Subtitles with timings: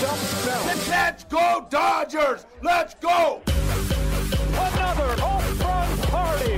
[0.00, 0.64] Charged up.
[0.88, 2.46] Let's go, Dodgers!
[2.62, 3.42] Let's go!
[3.46, 6.56] Another home run party.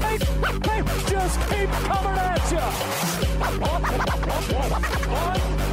[0.00, 2.58] They, they just keep coming at you.
[3.44, 5.67] Unbelievable.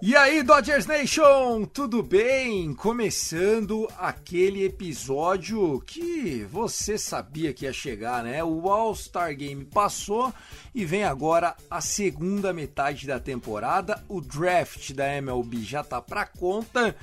[0.00, 2.74] E aí, Dodgers Nation, tudo bem?
[2.74, 8.42] Começando aquele episódio que você sabia que ia chegar, né?
[8.42, 10.34] O All-Star Game passou
[10.74, 14.02] e vem agora a segunda metade da temporada.
[14.08, 16.96] O draft da MLB já tá pra conta.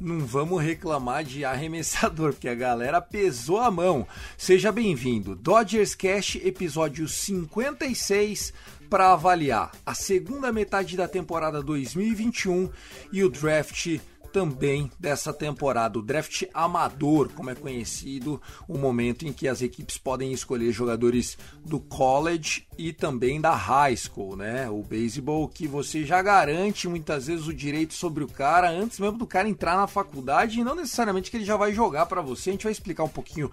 [0.00, 4.06] Não vamos reclamar de arremessador, porque a galera pesou a mão.
[4.36, 5.34] Seja bem-vindo.
[5.34, 8.52] Dodgers Cash, episódio 56
[8.90, 12.70] para avaliar a segunda metade da temporada 2021
[13.12, 13.98] e o draft
[14.34, 19.96] também dessa temporada, o draft amador, como é conhecido, o momento em que as equipes
[19.96, 24.68] podem escolher jogadores do college e também da high school, né?
[24.68, 29.18] O beisebol que você já garante muitas vezes o direito sobre o cara antes mesmo
[29.18, 32.50] do cara entrar na faculdade e não necessariamente que ele já vai jogar para você.
[32.50, 33.52] A gente vai explicar um pouquinho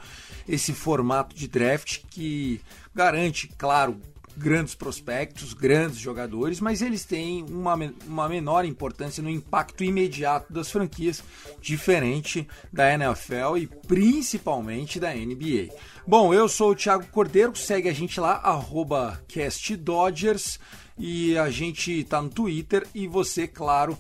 [0.50, 2.60] esse formato de draft que
[2.96, 4.02] garante, claro,
[4.38, 7.78] grandes prospectos, grandes jogadores, mas eles têm uma,
[8.08, 11.24] uma menor importância no impacto imediato das franquias,
[11.62, 15.70] diferente da NFL e principalmente da NBA.
[16.06, 20.60] Bom, eu sou o Thiago Cordeiro, segue a gente lá, arroba CastDodgers,
[20.98, 23.98] e a gente tá no Twitter, e você, claro,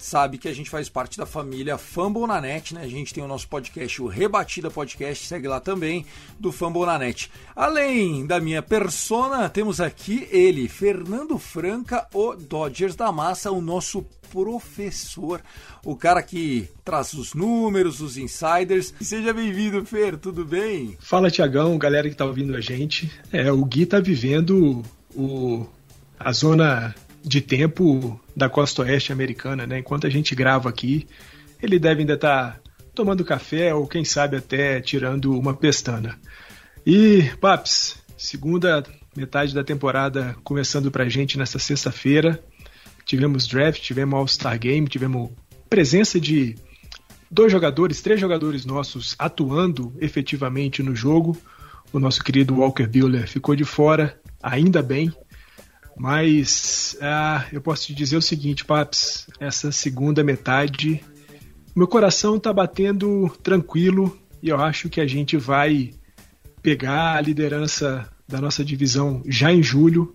[0.00, 2.82] sabe que a gente faz parte da família Fumble na Net, né?
[2.82, 6.06] A gente tem o nosso podcast, o Rebatida Podcast, segue lá também,
[6.38, 7.30] do Fumble na Net.
[7.54, 14.02] Além da minha persona, temos aqui ele, Fernando Franca, o Dodgers da Massa, o nosso
[14.30, 15.42] professor,
[15.84, 18.94] o cara que traz os números, os insiders.
[19.00, 20.96] Seja bem-vindo, Fer, tudo bem?
[21.00, 23.10] Fala, Tiagão, galera que tá ouvindo a gente.
[23.32, 24.82] É, o Gui tá vivendo
[25.14, 25.66] o,
[26.18, 29.78] a zona de tempo da costa oeste americana, né?
[29.78, 31.06] Enquanto a gente grava aqui,
[31.62, 32.60] ele deve ainda estar tá
[32.94, 36.18] tomando café ou quem sabe até tirando uma pestana.
[36.86, 38.82] E, Paps, segunda
[39.16, 42.42] metade da temporada começando pra gente nessa sexta-feira.
[43.04, 45.30] Tivemos draft, tivemos All-Star Game, tivemos
[45.68, 46.56] presença de
[47.30, 51.36] dois jogadores, três jogadores nossos atuando efetivamente no jogo.
[51.92, 55.12] O nosso querido Walker Buehler ficou de fora, ainda bem.
[56.00, 61.04] Mas ah, eu posso te dizer o seguinte, Paps, essa segunda metade,
[61.76, 65.90] meu coração tá batendo tranquilo e eu acho que a gente vai
[66.62, 70.14] pegar a liderança da nossa divisão já em julho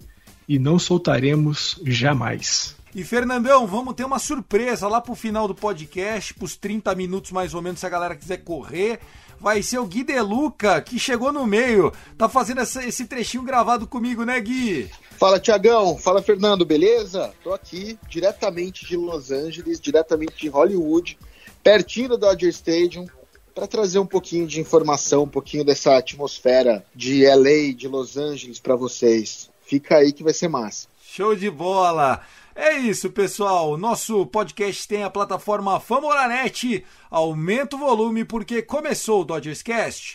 [0.50, 2.76] e não soltaremos jamais.
[2.96, 7.54] E Fernandão, vamos ter uma surpresa lá pro final do podcast, pros 30 minutos mais
[7.54, 9.02] ou menos, se a galera quiser correr.
[9.38, 11.92] Vai ser o Gui Deluca, que chegou no meio.
[12.18, 14.90] Tá fazendo essa, esse trechinho gravado comigo, né, Gui?
[15.20, 15.98] Fala, Tiagão.
[15.98, 16.66] Fala, Fernando.
[16.66, 17.34] Beleza?
[17.44, 21.20] Tô aqui diretamente de Los Angeles, diretamente de Hollywood,
[21.62, 23.08] pertinho do Dodger Stadium,
[23.54, 28.62] para trazer um pouquinho de informação, um pouquinho dessa atmosfera de LA, de Los Angeles
[28.62, 29.50] para vocês.
[29.66, 30.88] Fica aí que vai ser massa.
[31.04, 32.22] Show de bola!
[32.58, 33.76] É isso, pessoal.
[33.76, 36.86] Nosso podcast tem a plataforma Famoranet.
[37.12, 40.14] Aumenta o volume porque começou o Dodgers Cast.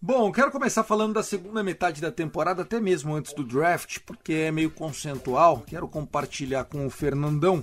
[0.00, 4.32] Bom, quero começar falando da segunda metade da temporada, até mesmo antes do draft, porque
[4.32, 5.62] é meio conceitual.
[5.66, 7.62] Quero compartilhar com o Fernandão.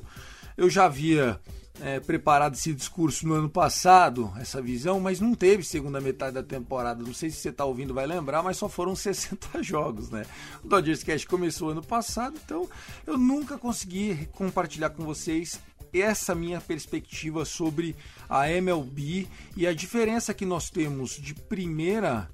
[0.55, 1.39] Eu já havia
[1.81, 6.43] é, preparado esse discurso no ano passado, essa visão, mas não teve segunda metade da
[6.43, 7.03] temporada.
[7.03, 10.25] Não sei se você está ouvindo, vai lembrar, mas só foram 60 jogos, né?
[10.63, 12.69] O Dodgers Cast começou ano passado, então
[13.05, 15.59] eu nunca consegui compartilhar com vocês
[15.91, 17.95] essa minha perspectiva sobre
[18.29, 19.27] a MLB
[19.57, 22.29] e a diferença que nós temos de primeira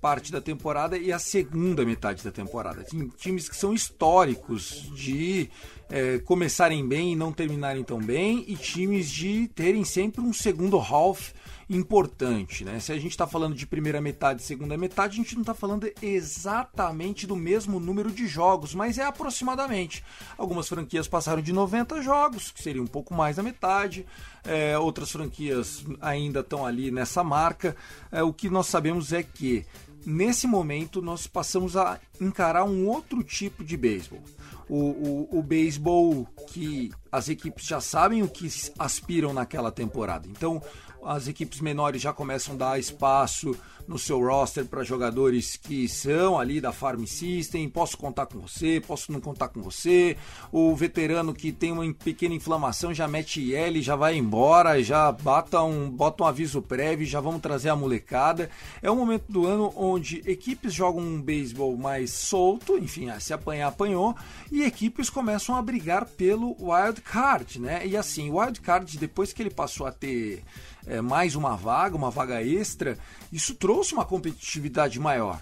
[0.00, 2.82] parte da temporada e a segunda metade da temporada.
[2.84, 5.50] Tem times que são históricos de
[5.90, 10.78] é, começarem bem e não terminarem tão bem, e times de terem sempre um segundo
[10.78, 11.32] half
[11.68, 12.80] importante, né?
[12.80, 15.54] Se a gente está falando de primeira metade e segunda metade, a gente não está
[15.54, 20.04] falando exatamente do mesmo número de jogos, mas é aproximadamente.
[20.36, 24.04] Algumas franquias passaram de 90 jogos, que seria um pouco mais da metade,
[24.42, 27.76] é, outras franquias ainda estão ali nessa marca.
[28.10, 29.64] É, o que nós sabemos é que
[30.04, 34.22] nesse momento nós passamos a encarar um outro tipo de beisebol.
[34.68, 38.48] O, o, o beisebol que as equipes já sabem o que
[38.78, 40.28] aspiram naquela temporada.
[40.28, 40.62] Então,
[41.04, 43.56] as equipes menores já começam a dar espaço
[43.90, 47.68] no seu roster para jogadores que são ali da Farm System.
[47.68, 50.16] Posso contar com você, posso não contar com você.
[50.52, 55.60] O veterano que tem uma pequena inflamação já mete IL, já vai embora, já bota
[55.62, 58.48] um, bota um aviso prévio, já vamos trazer a molecada.
[58.80, 63.32] É um momento do ano onde equipes jogam um beisebol mais solto, enfim, ah, se
[63.32, 64.14] apanhar, apanhou,
[64.52, 67.84] e equipes começam a brigar pelo wild card, né?
[67.84, 70.44] E assim, o wild card, depois que ele passou a ter
[70.86, 72.98] é, mais uma vaga, uma vaga extra,
[73.32, 75.40] isso trouxe uma competitividade maior.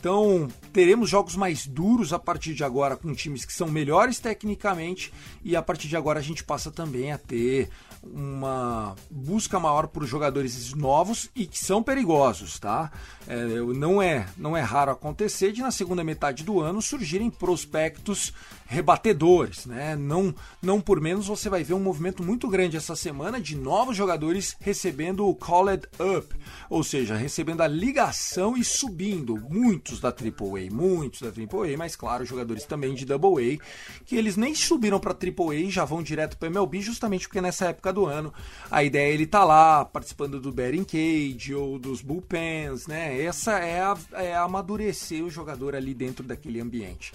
[0.00, 5.12] Então, teremos jogos mais duros a partir de agora com times que são melhores tecnicamente
[5.44, 7.68] e a partir de agora a gente passa também a ter
[8.02, 12.90] uma busca maior por jogadores novos e que são perigosos, tá?
[13.28, 13.36] É,
[13.76, 18.32] não é não é raro acontecer de na segunda metade do ano surgirem prospectos
[18.70, 19.96] rebatedores, né?
[19.96, 20.32] Não,
[20.62, 24.56] não por menos você vai ver um movimento muito grande essa semana de novos jogadores
[24.60, 26.32] recebendo o Called Up,
[26.68, 29.36] ou seja, recebendo a ligação e subindo.
[29.50, 34.36] Muitos da AAA, muitos da AAA, mas claro, jogadores também de Double A, que eles
[34.36, 38.06] nem subiram para AAA e já vão direto para MLB, justamente porque nessa época do
[38.06, 38.32] ano
[38.70, 43.20] a ideia é ele tá lá participando do batting cage ou dos bullpens, né?
[43.20, 47.12] Essa é, a, é amadurecer o jogador ali dentro daquele ambiente.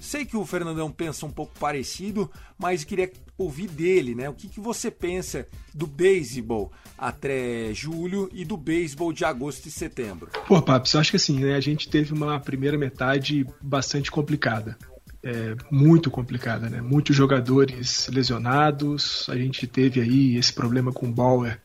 [0.00, 4.30] Sei que o Fernandão pensa um pouco parecido, mas queria ouvir dele, né?
[4.30, 9.70] O que, que você pensa do beisebol até julho e do beisebol de agosto e
[9.70, 10.30] setembro?
[10.48, 11.54] Pô, Paps, eu acho que assim, né?
[11.54, 14.76] A gente teve uma primeira metade bastante complicada.
[15.22, 16.80] É, muito complicada, né?
[16.80, 19.26] Muitos jogadores lesionados.
[19.28, 21.60] A gente teve aí esse problema com o Bauer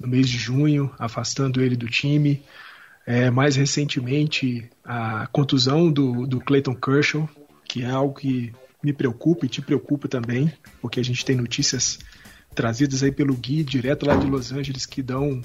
[0.00, 2.42] no mês de junho, afastando ele do time.
[3.06, 7.28] É, mais recentemente, a contusão do, do Clayton Kershaw,
[7.68, 11.98] que é algo que me preocupa e te preocupa também, porque a gente tem notícias
[12.54, 15.42] trazidas aí pelo Gui, direto lá de Los Angeles, que dão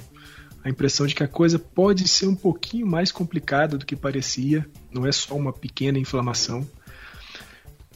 [0.63, 4.65] a impressão de que a coisa pode ser um pouquinho mais complicada do que parecia,
[4.91, 6.65] não é só uma pequena inflamação.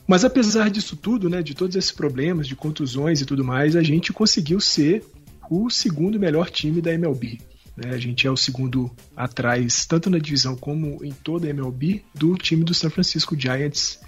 [0.06, 3.84] Mas apesar disso tudo, né, de todos esses problemas, de contusões e tudo mais, a
[3.84, 5.04] gente conseguiu ser
[5.50, 7.40] o segundo melhor time da MLB.
[7.76, 7.92] Né?
[7.94, 12.36] A gente é o segundo atrás, tanto na divisão como em toda a MLB, do
[12.36, 14.00] time do San Francisco Giants,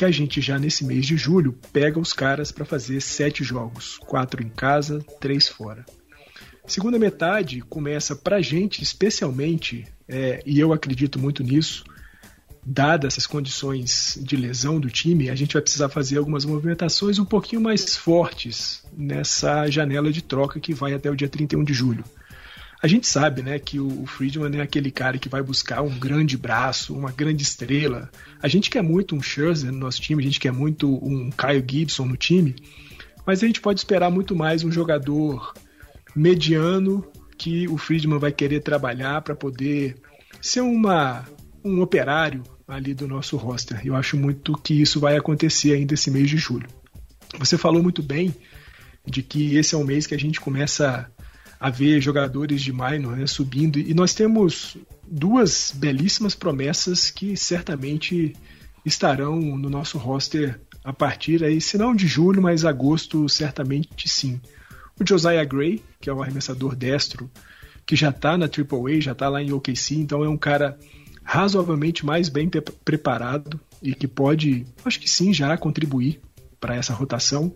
[0.00, 3.98] que a gente já nesse mês de julho pega os caras para fazer sete jogos,
[3.98, 5.84] quatro em casa, três fora.
[6.66, 11.84] Segunda metade começa para gente, especialmente, é, e eu acredito muito nisso,
[12.64, 17.24] dadas essas condições de lesão do time, a gente vai precisar fazer algumas movimentações um
[17.26, 22.04] pouquinho mais fortes nessa janela de troca que vai até o dia 31 de julho.
[22.82, 26.36] A gente sabe, né, que o Friedman é aquele cara que vai buscar um grande
[26.38, 28.10] braço, uma grande estrela.
[28.42, 31.64] A gente quer muito um Scherzer no nosso time, a gente quer muito um Kyle
[31.68, 32.56] Gibson no time,
[33.26, 35.52] mas a gente pode esperar muito mais um jogador
[36.16, 37.06] mediano
[37.36, 39.96] que o Friedman vai querer trabalhar para poder
[40.40, 41.28] ser uma,
[41.62, 43.80] um operário ali do nosso roster.
[43.84, 46.68] Eu acho muito que isso vai acontecer ainda esse mês de julho.
[47.38, 48.34] Você falou muito bem
[49.06, 51.10] de que esse é o mês que a gente começa
[51.60, 53.78] a ver jogadores de minor né, subindo.
[53.78, 58.34] E nós temos duas belíssimas promessas que certamente
[58.84, 64.40] estarão no nosso roster a partir aí, se não de julho, mas agosto, certamente sim.
[64.98, 67.30] O Josiah Gray, que é o arremessador destro,
[67.84, 70.78] que já está na AAA, já está lá em OKC, então é um cara
[71.22, 72.48] razoavelmente mais bem
[72.84, 76.20] preparado e que pode, acho que sim, já contribuir
[76.58, 77.54] para essa rotação.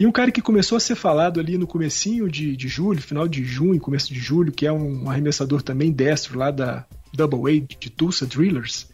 [0.00, 3.28] E um cara que começou a ser falado ali no comecinho de, de julho, final
[3.28, 7.74] de junho, começo de julho, que é um arremessador também destro lá da Double A
[7.78, 8.88] de Tulsa Drillers,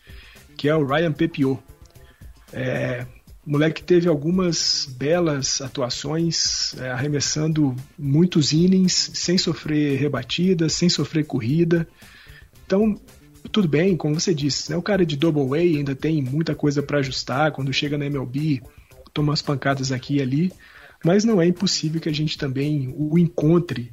[0.57, 1.61] que é o Ryan Pepiot.
[2.53, 3.07] É,
[3.47, 11.87] moleque teve algumas belas atuações, é, arremessando muitos innings, sem sofrer rebatida, sem sofrer corrida.
[12.67, 13.01] Então,
[13.53, 16.83] tudo bem, como você disse, né, o cara de Double A ainda tem muita coisa
[16.83, 18.61] para ajustar, quando chega na MLB,
[19.15, 20.53] toma umas pancadas aqui e ali,
[21.07, 23.93] mas não é impossível que a gente também o encontre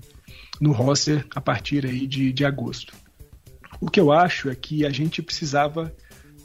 [0.59, 2.91] no roster a partir aí de, de agosto.
[3.79, 5.95] O que eu acho é que a gente precisava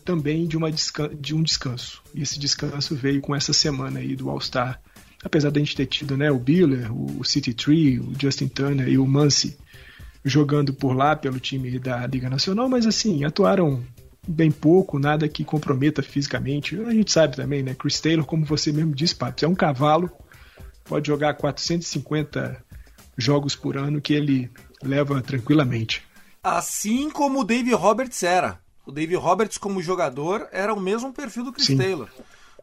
[0.05, 2.03] também de, uma de um descanso.
[2.15, 4.79] E esse descanso veio com essa semana aí do All-Star.
[5.25, 8.99] Apesar da gente ter tido né, o Biller, o City Tree, o Justin Turner e
[8.99, 9.57] o Muncy
[10.23, 13.83] jogando por lá pelo time da Liga Nacional, mas assim, atuaram
[14.27, 16.79] bem pouco, nada que comprometa fisicamente.
[16.83, 17.75] A gente sabe também, né?
[17.75, 20.11] Chris Taylor, como você mesmo disse, Pato, é um cavalo,
[20.89, 22.65] pode jogar 450
[23.17, 24.51] jogos por ano que ele
[24.83, 26.03] leva tranquilamente.
[26.43, 28.61] Assim como o Dave Roberts era.
[28.87, 31.77] O Dave Roberts, como jogador, era o mesmo perfil do Chris Sim.
[31.77, 32.09] Taylor.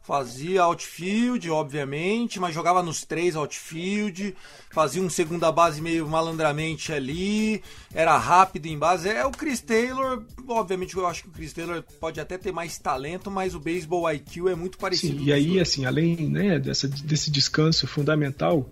[0.06, 4.36] Fazia outfield, obviamente, mas jogava nos três outfield,
[4.70, 7.60] fazia um segunda base meio malandramente ali,
[7.92, 9.08] era rápido em base.
[9.08, 12.78] É o Chris Taylor, obviamente eu acho que o Chris Taylor pode até ter mais
[12.78, 15.18] talento, mas o baseball IQ é muito parecido.
[15.18, 18.70] Sim, e aí, assim, além né, dessa, desse descanso fundamental,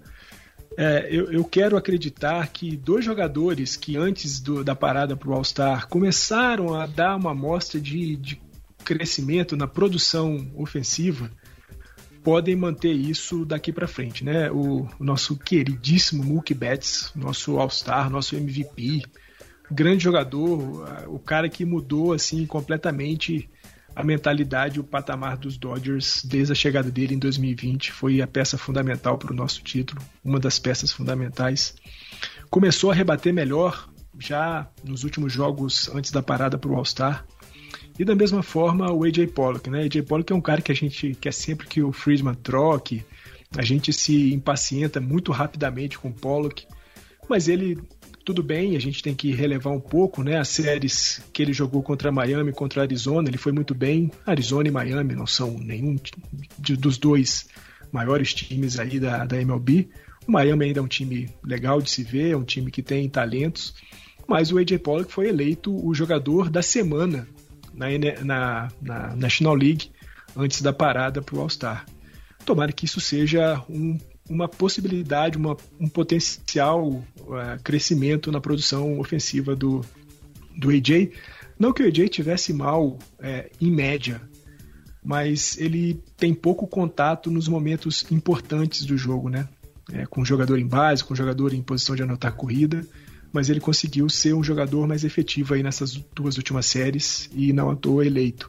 [0.77, 5.33] é, eu, eu, quero acreditar que dois jogadores que antes do, da parada para o
[5.33, 8.44] All-Star começaram a dar uma amostra de, de
[8.85, 11.31] crescimento na produção ofensiva
[12.23, 14.51] podem manter isso daqui para frente, né?
[14.51, 19.03] O, o, nosso queridíssimo Mookie Betts, nosso All-Star, nosso MVP,
[19.71, 23.49] grande jogador, o cara que mudou assim completamente
[23.95, 28.59] a mentalidade, o patamar dos Dodgers desde a chegada dele em 2020, foi a peça
[28.59, 31.75] fundamental para o nosso título, uma das peças fundamentais.
[32.51, 33.89] Começou a rebater melhor
[34.19, 37.25] já nos últimos jogos antes da parada para o All-Star.
[37.99, 39.85] E da mesma forma o AJ Pollock, né?
[39.85, 43.05] AJ Pollock é um cara que a gente quer sempre que o Friedman troque,
[43.57, 46.67] a gente se impacienta muito rapidamente com o Pollock,
[47.29, 47.79] mas ele
[48.25, 50.39] tudo bem, a gente tem que relevar um pouco, né?
[50.39, 54.11] As séries que ele jogou contra Miami, contra Arizona, ele foi muito bem.
[54.25, 55.97] Arizona e Miami não são nenhum
[56.59, 57.47] de, dos dois
[57.93, 59.91] maiores times aí da, da MLB.
[60.27, 63.07] O Miami ainda é um time legal de se ver, é um time que tem
[63.11, 63.75] talentos,
[64.27, 67.29] mas o AJ Pollock foi eleito o jogador da semana
[67.75, 67.87] na,
[68.23, 69.91] na, na National League
[70.37, 71.85] antes da parada para o All-Star.
[72.45, 79.55] Tomara que isso seja um, uma possibilidade, uma, um potencial uh, crescimento na produção ofensiva
[79.57, 79.83] do,
[80.57, 81.13] do AJ.
[81.59, 84.21] Não que o AJ tivesse mal é, em média,
[85.03, 89.49] mas ele tem pouco contato nos momentos importantes do jogo, né?
[89.93, 92.87] É, com o jogador em base, com o jogador em posição de anotar corrida
[93.35, 97.69] mas ele conseguiu ser um jogador mais efetivo aí nessas duas últimas séries e não
[97.69, 98.49] à toa eleito.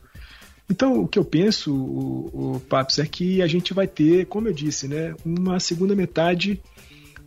[0.70, 2.62] Então, o que eu penso, o, o
[3.00, 6.62] é que a gente vai ter, como eu disse, né, uma segunda metade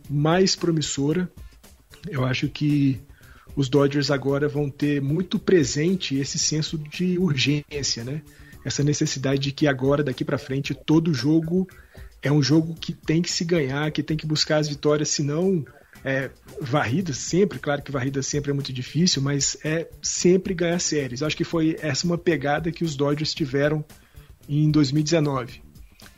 [0.09, 1.29] mais promissora.
[2.09, 3.01] Eu acho que
[3.57, 8.21] os Dodgers agora vão ter muito presente esse senso de urgência, né?
[8.63, 11.67] Essa necessidade de que agora, daqui para frente, todo jogo
[12.21, 15.65] é um jogo que tem que se ganhar, que tem que buscar as vitórias, senão
[16.03, 16.29] é,
[16.61, 21.21] varrida sempre, claro que varrida sempre é muito difícil, mas é sempre ganhar séries.
[21.21, 23.83] Acho que foi essa uma pegada que os Dodgers tiveram
[24.47, 25.61] em 2019.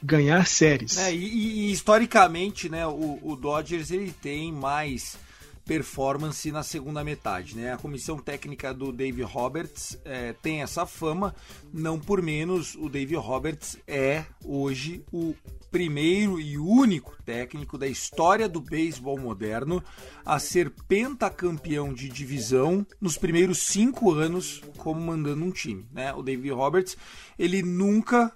[0.03, 0.97] Ganhar séries.
[0.97, 5.17] É, e, e, historicamente, né, o, o Dodgers ele tem mais
[5.65, 7.55] performance na segunda metade.
[7.55, 7.73] Né?
[7.73, 11.35] A comissão técnica do Dave Roberts é, tem essa fama,
[11.73, 15.35] não por menos o Dave Roberts é hoje o
[15.71, 19.81] primeiro e único técnico da história do beisebol moderno
[20.25, 25.87] a ser pentacampeão de divisão nos primeiros cinco anos como mandando um time.
[25.91, 26.13] Né?
[26.13, 26.97] O Dave Roberts
[27.39, 28.31] ele nunca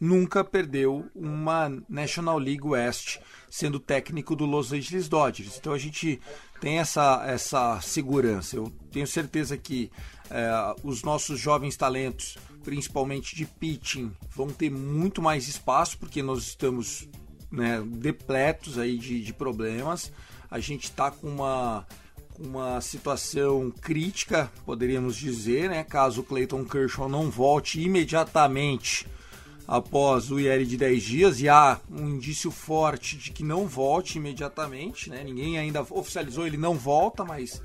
[0.00, 5.56] nunca perdeu uma National League West sendo técnico do Los Angeles Dodgers.
[5.56, 6.20] Então a gente
[6.60, 8.56] tem essa, essa segurança.
[8.56, 9.90] Eu tenho certeza que
[10.30, 16.42] é, os nossos jovens talentos, principalmente de pitching, vão ter muito mais espaço porque nós
[16.42, 17.08] estamos
[17.52, 20.10] né, depletos aí de, de problemas.
[20.50, 21.86] A gente está com uma
[22.38, 25.84] uma situação crítica, poderíamos dizer, né?
[25.84, 29.06] Caso o Clayton Kershaw não volte imediatamente
[29.66, 34.18] após o IL de 10 dias e há um indício forte de que não volte
[34.18, 35.22] imediatamente, né?
[35.24, 37.62] Ninguém ainda oficializou, ele não volta, mas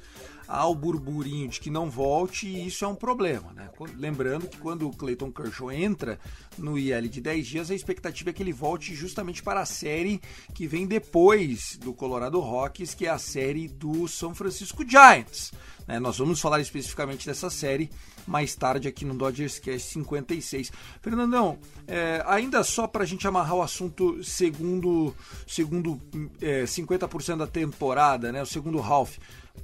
[0.50, 3.70] há o burburinho de que não volte e isso é um problema, né?
[3.96, 6.20] Lembrando que quando o Clayton Kershaw entra
[6.58, 10.20] no IL de 10 dias, a expectativa é que ele volte justamente para a série
[10.56, 15.52] que vem depois do Colorado Rockies, que é a série do São Francisco Giants.
[15.88, 16.00] Né?
[16.00, 17.90] Nós vamos falar especificamente dessa série
[18.26, 20.72] mais tarde aqui no Dodgers Cast 56.
[21.02, 25.16] Fernandão, é, ainda só para a gente amarrar o assunto segundo,
[25.48, 26.02] segundo
[26.42, 29.18] é, 50% da temporada, né, o segundo half,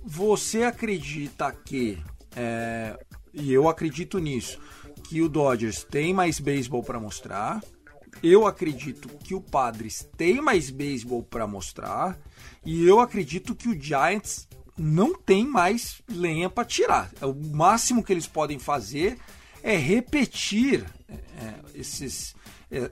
[0.04, 1.98] você acredita que,
[2.36, 2.98] é,
[3.34, 4.60] e eu acredito nisso,
[5.08, 7.64] que o Dodgers tem mais beisebol para mostrar,
[8.24, 12.18] eu acredito que o Padres tem mais beisebol para mostrar,
[12.66, 14.48] e eu acredito que o Giants
[14.78, 17.12] não tem mais lenha para tirar.
[17.22, 19.18] O máximo que eles podem fazer
[19.64, 22.36] é repetir é, esses,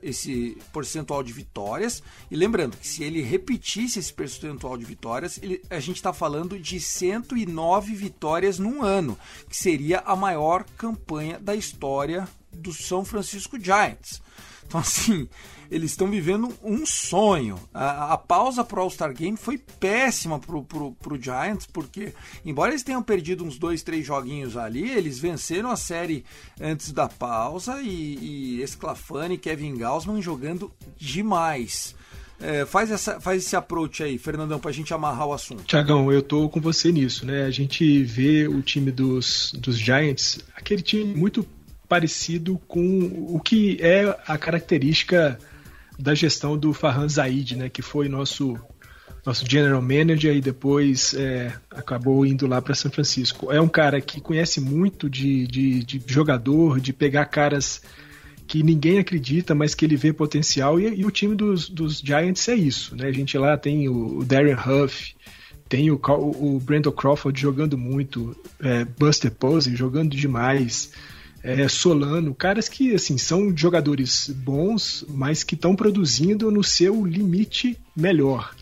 [0.02, 2.04] esse percentual de vitórias.
[2.30, 6.60] E lembrando que se ele repetisse esse percentual de vitórias, ele, a gente está falando
[6.60, 9.18] de 109 vitórias num ano,
[9.50, 14.22] que seria a maior campanha da história do São Francisco Giants.
[14.74, 15.30] Então, assim,
[15.70, 17.60] eles estão vivendo um sonho.
[17.72, 22.12] A, a pausa pro All-Star Game foi péssima pro, pro Giants, porque,
[22.44, 26.26] embora eles tenham perdido uns dois, três joguinhos ali, eles venceram a série
[26.60, 28.18] antes da pausa e,
[28.58, 31.94] e Esclafani e Kevin Gaussman jogando demais.
[32.42, 35.64] É, faz, essa, faz esse approach aí, Fernandão, pra gente amarrar o assunto.
[35.66, 37.46] Tiagão, eu tô com você nisso, né?
[37.46, 41.46] A gente vê o time dos, dos Giants, aquele time muito
[41.88, 45.38] parecido com o que é a característica
[46.00, 48.60] da gestão do Farhan Zaid, né, que foi nosso
[49.26, 53.52] nosso general manager e depois é, acabou indo lá para São Francisco.
[53.52, 57.82] É um cara que conhece muito de, de, de, jogador, de pegar caras
[58.46, 60.78] que ninguém acredita, mas que ele vê potencial.
[60.78, 62.98] E, e o time dos, dos, Giants é isso.
[62.98, 63.08] Né?
[63.08, 65.16] A gente lá tem o, o Darren Huff,
[65.70, 70.92] tem o, o, Brandon Crawford jogando muito, é, Buster Posey jogando demais
[71.44, 77.78] é, Solano, caras que assim são jogadores bons, mas que estão produzindo no seu limite
[77.96, 78.56] melhor.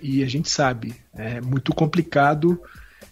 [0.00, 2.60] E a gente sabe, é muito complicado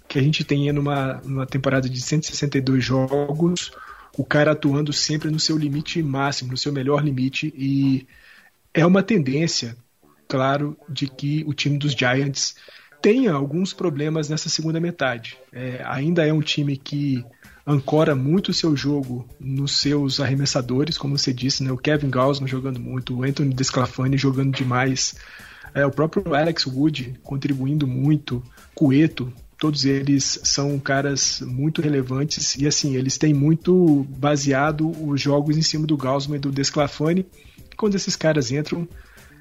[0.09, 3.73] que a gente tenha numa, numa temporada de 162 jogos
[4.17, 7.52] o cara atuando sempre no seu limite máximo, no seu melhor limite.
[7.57, 8.07] E
[8.75, 9.76] é uma tendência,
[10.29, 12.57] claro, de que o time dos Giants
[13.00, 15.38] tenha alguns problemas nessa segunda metade.
[15.52, 17.25] É, ainda é um time que
[17.71, 21.71] ancora muito o seu jogo nos seus arremessadores, como você disse, né?
[21.71, 25.15] O Kevin Gaussman jogando muito, o Anthony Desclafani jogando demais,
[25.75, 28.43] é, o próprio Alex Wood contribuindo muito,
[28.75, 35.57] Cueto, todos eles são caras muito relevantes e assim, eles têm muito baseado os jogos
[35.57, 37.27] em cima do Gaussman e do Desclafani.
[37.76, 38.89] Quando esses caras entram,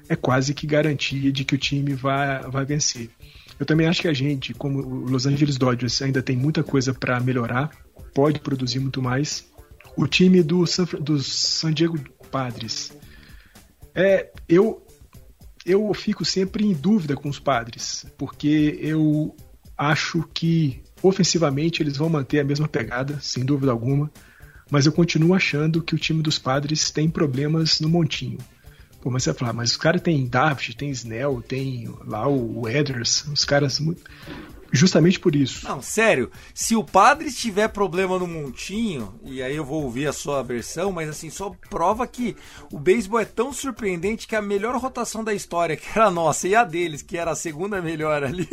[0.08, 3.10] é quase que garantia de que o time vai, vai vencer.
[3.58, 6.94] Eu também acho que a gente, como o Los Angeles Dodgers, ainda tem muita coisa
[6.94, 7.70] para melhorar
[8.14, 9.48] pode produzir muito mais.
[9.96, 11.98] O time do San, do San Diego
[12.30, 12.92] Padres.
[13.94, 14.86] É, eu,
[15.66, 19.34] eu fico sempre em dúvida com os padres, porque eu
[19.76, 24.10] acho que ofensivamente eles vão manter a mesma pegada, sem dúvida alguma,
[24.70, 28.38] mas eu continuo achando que o time dos padres tem problemas no montinho.
[29.00, 32.68] Pô, mas você vai falar, mas os caras tem David, tem Snell, tem lá o
[32.68, 34.02] Eders, os caras muito
[34.72, 35.66] justamente por isso.
[35.66, 40.12] Não, sério, se o padre tiver problema no montinho, e aí eu vou ouvir a
[40.12, 42.36] sua versão, mas assim, só prova que
[42.72, 46.48] o beisebol é tão surpreendente que a melhor rotação da história, que era a nossa,
[46.48, 48.48] e a deles, que era a segunda melhor ali,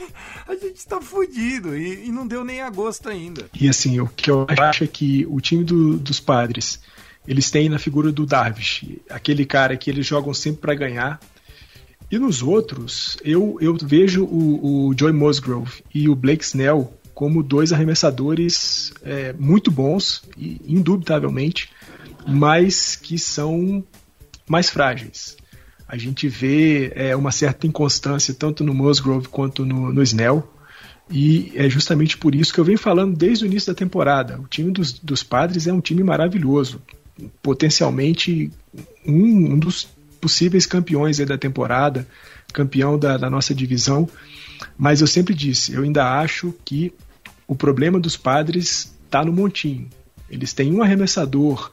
[0.46, 3.48] a gente tá fudido, e, e não deu nem agosto ainda.
[3.54, 6.80] E assim, o que eu acho é que o time do, dos padres,
[7.26, 11.20] eles têm na figura do Darvish, aquele cara que eles jogam sempre para ganhar,
[12.12, 17.42] e nos outros, eu, eu vejo o, o Joy Musgrove e o Blake Snell como
[17.42, 21.70] dois arremessadores é, muito bons, e, indubitavelmente,
[22.28, 23.82] mas que são
[24.46, 25.38] mais frágeis.
[25.88, 30.46] A gente vê é, uma certa inconstância tanto no Musgrove quanto no, no Snell.
[31.10, 34.38] E é justamente por isso que eu venho falando desde o início da temporada.
[34.38, 36.80] O time dos, dos padres é um time maravilhoso.
[37.42, 38.50] Potencialmente
[39.06, 39.88] um, um dos
[40.22, 42.06] possíveis campeões da temporada,
[42.54, 44.08] campeão da, da nossa divisão.
[44.78, 46.94] Mas eu sempre disse, eu ainda acho que
[47.48, 49.88] o problema dos padres está no montinho.
[50.30, 51.72] Eles têm um arremessador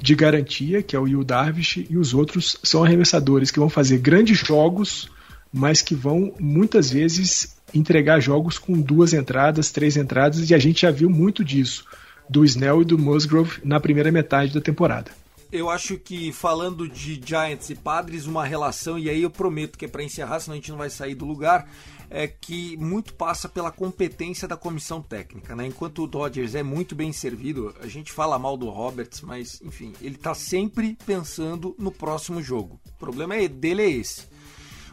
[0.00, 3.98] de garantia, que é o Will Darvish, e os outros são arremessadores que vão fazer
[3.98, 5.10] grandes jogos,
[5.52, 10.80] mas que vão muitas vezes entregar jogos com duas entradas, três entradas, e a gente
[10.80, 11.84] já viu muito disso
[12.28, 15.10] do Snell e do Musgrove na primeira metade da temporada
[15.52, 19.84] eu acho que falando de Giants e Padres, uma relação, e aí eu prometo que
[19.84, 21.68] é para encerrar, senão a gente não vai sair do lugar,
[22.08, 25.54] é que muito passa pela competência da comissão técnica.
[25.54, 25.66] Né?
[25.66, 29.92] Enquanto o Dodgers é muito bem servido, a gente fala mal do Roberts, mas enfim,
[30.00, 32.80] ele está sempre pensando no próximo jogo.
[32.86, 34.26] O problema é, dele é esse.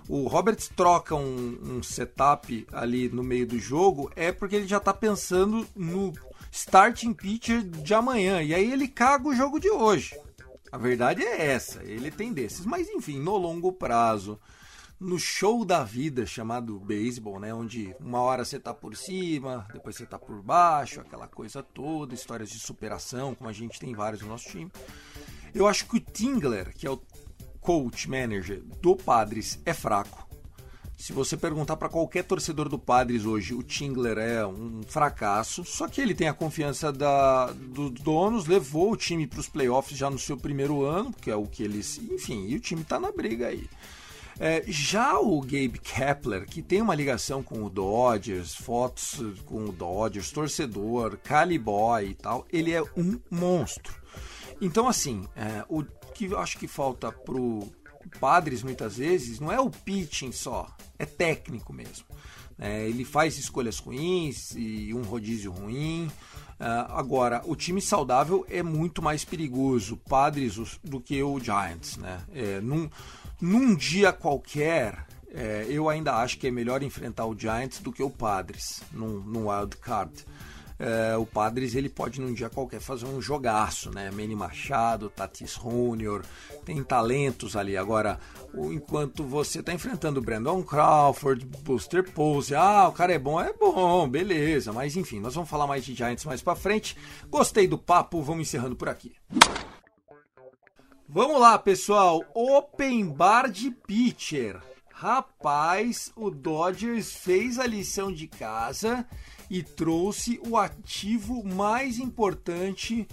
[0.10, 4.78] O Roberts troca um, um setup ali no meio do jogo é porque ele já
[4.78, 6.12] está pensando no
[6.52, 8.42] starting pitcher de amanhã.
[8.42, 10.16] E aí ele caga o jogo de hoje.
[10.72, 12.66] A verdade é essa, ele tem desses.
[12.66, 14.40] Mas enfim, no longo prazo,
[15.00, 19.96] no show da vida chamado beisebol, né, onde uma hora você tá por cima, depois
[19.96, 24.22] você tá por baixo, aquela coisa toda, histórias de superação, como a gente tem vários
[24.22, 24.72] no nosso time.
[25.54, 27.02] Eu acho que o Tingler, que é o
[27.60, 30.29] coach manager do Padres, é fraco.
[31.00, 35.88] Se você perguntar para qualquer torcedor do Padres hoje, o Tingler é um fracasso, só
[35.88, 40.10] que ele tem a confiança da, dos donos, levou o time para os playoffs já
[40.10, 41.98] no seu primeiro ano, que é o que eles.
[42.12, 43.66] Enfim, e o time está na briga aí.
[44.38, 49.72] É, já o Gabe Kepler, que tem uma ligação com o Dodgers, fotos com o
[49.72, 53.96] Dodgers, torcedor, Cali Boy e tal, ele é um monstro.
[54.60, 55.82] Então, assim, é, o
[56.14, 57.72] que eu acho que falta pro
[58.20, 60.68] Padres muitas vezes não é o pitching só,
[60.98, 62.06] é técnico mesmo.
[62.58, 66.12] É, ele faz escolhas ruins e um rodízio ruim.
[66.60, 71.96] Uh, agora, o time saudável é muito mais perigoso, Padres, do que o Giants.
[71.96, 72.20] Né?
[72.34, 72.90] É, num,
[73.40, 78.04] num dia qualquer, é, eu ainda acho que é melhor enfrentar o Giants do que
[78.04, 80.26] o Padres num, num wild card.
[80.80, 84.10] É, o Padres ele pode num dia qualquer fazer um jogaço, né?
[84.12, 86.24] Manny Machado, Tatis Junior,
[86.64, 87.76] tem talentos ali.
[87.76, 88.18] Agora,
[88.54, 94.08] enquanto você está enfrentando Brandon Crawford, Buster Posey, ah, o cara é bom, é bom,
[94.08, 94.72] beleza.
[94.72, 96.96] Mas enfim, nós vamos falar mais de Giants mais para frente.
[97.30, 99.14] Gostei do papo, vamos encerrando por aqui.
[101.10, 102.24] Vamos lá, pessoal.
[102.34, 104.62] Open bar de pitcher.
[104.94, 109.06] Rapaz, o Dodgers fez a lição de casa
[109.50, 113.08] e trouxe o ativo mais importante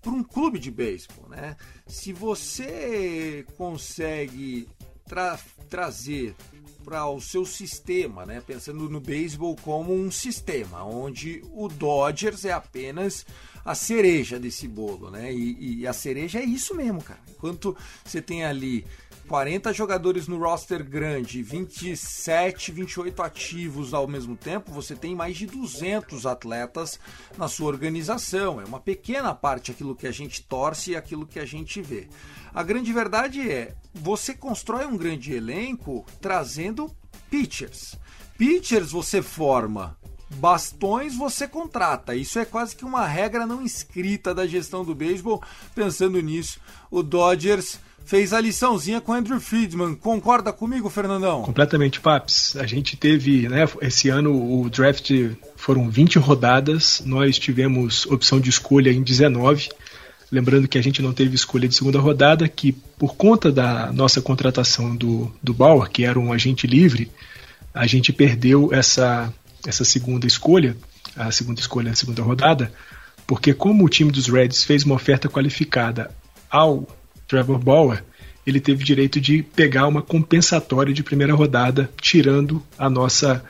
[0.00, 1.56] para um clube de beisebol, né?
[1.86, 4.68] Se você consegue
[5.04, 6.34] tra trazer
[6.84, 8.40] para o seu sistema, né?
[8.40, 13.26] Pensando no beisebol como um sistema, onde o Dodgers é apenas
[13.64, 15.32] a cereja desse bolo, né?
[15.32, 17.20] E, e a cereja é isso mesmo, cara.
[17.28, 18.86] Enquanto você tem ali
[19.30, 25.46] 40 jogadores no roster grande, 27, 28 ativos ao mesmo tempo, você tem mais de
[25.46, 26.98] 200 atletas
[27.38, 28.60] na sua organização.
[28.60, 32.08] É uma pequena parte aquilo que a gente torce e aquilo que a gente vê.
[32.52, 36.90] A grande verdade é, você constrói um grande elenco trazendo
[37.30, 37.94] pitchers.
[38.36, 39.96] Pitchers você forma
[40.28, 42.16] bastões você contrata.
[42.16, 45.40] Isso é quase que uma regra não escrita da gestão do beisebol.
[45.72, 49.94] Pensando nisso, o Dodgers fez a liçãozinha com Andrew Friedman.
[49.94, 51.42] Concorda comigo, Fernandão?
[51.42, 52.56] Completamente, Paps.
[52.56, 55.10] A gente teve, né, esse ano o draft
[55.56, 59.68] foram 20 rodadas, nós tivemos opção de escolha em 19.
[60.32, 64.22] Lembrando que a gente não teve escolha de segunda rodada, que por conta da nossa
[64.22, 67.10] contratação do, do Bauer, que era um agente livre,
[67.74, 69.32] a gente perdeu essa,
[69.66, 70.76] essa segunda escolha,
[71.16, 72.72] a segunda escolha na segunda rodada,
[73.26, 76.10] porque como o time dos Reds fez uma oferta qualificada
[76.50, 76.86] ao
[77.30, 78.02] Trevor Bauer,
[78.44, 83.40] ele teve direito de pegar uma compensatória de primeira rodada, tirando a nossa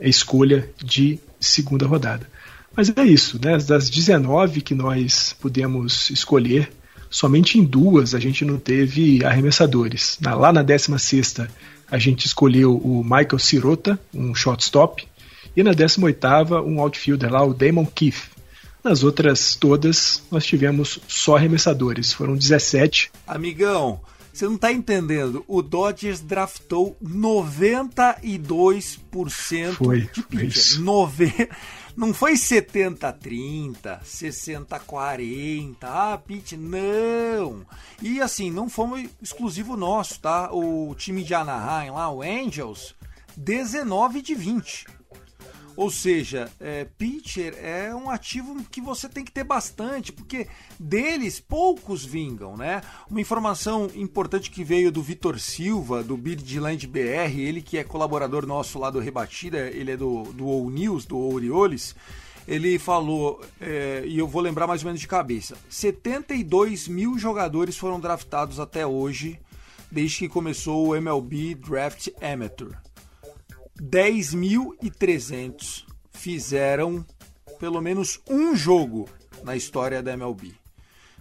[0.00, 2.30] escolha de segunda rodada.
[2.76, 3.58] Mas é isso, né?
[3.58, 6.70] Das 19 que nós pudemos escolher,
[7.10, 10.16] somente em duas a gente não teve arremessadores.
[10.20, 11.48] lá na 16
[11.90, 15.04] a gente escolheu o Michael Sirota, um shortstop,
[15.56, 18.33] e na 18 um outfielder lá, o Damon Keith.
[18.84, 23.10] Nas outras todas, nós tivemos só arremessadores, foram 17.
[23.26, 25.42] Amigão, você não está entendendo.
[25.48, 30.80] O Dodgers draftou 92% foi, de pitcher.
[30.80, 31.32] Nove...
[31.96, 37.64] Não foi 70-30, 60-40, ah, pitch, não.
[38.02, 40.52] E assim, não foi exclusivo nosso, tá?
[40.52, 42.96] O time de Anaheim lá, o Angels,
[43.36, 44.86] 19 de 20.
[45.76, 50.46] Ou seja, é, pitcher é um ativo que você tem que ter bastante, porque
[50.78, 52.80] deles poucos vingam, né?
[53.10, 58.46] Uma informação importante que veio do Vitor Silva, do Birdland BR, ele que é colaborador
[58.46, 61.94] nosso lá do Rebatida, ele é do, do All News, do Orioles,
[62.46, 67.76] ele falou, é, e eu vou lembrar mais ou menos de cabeça: 72 mil jogadores
[67.76, 69.40] foram draftados até hoje,
[69.90, 72.76] desde que começou o MLB Draft Amateur.
[73.80, 77.02] 10.300 fizeram
[77.58, 79.08] pelo menos um jogo
[79.42, 80.52] na história da MLB.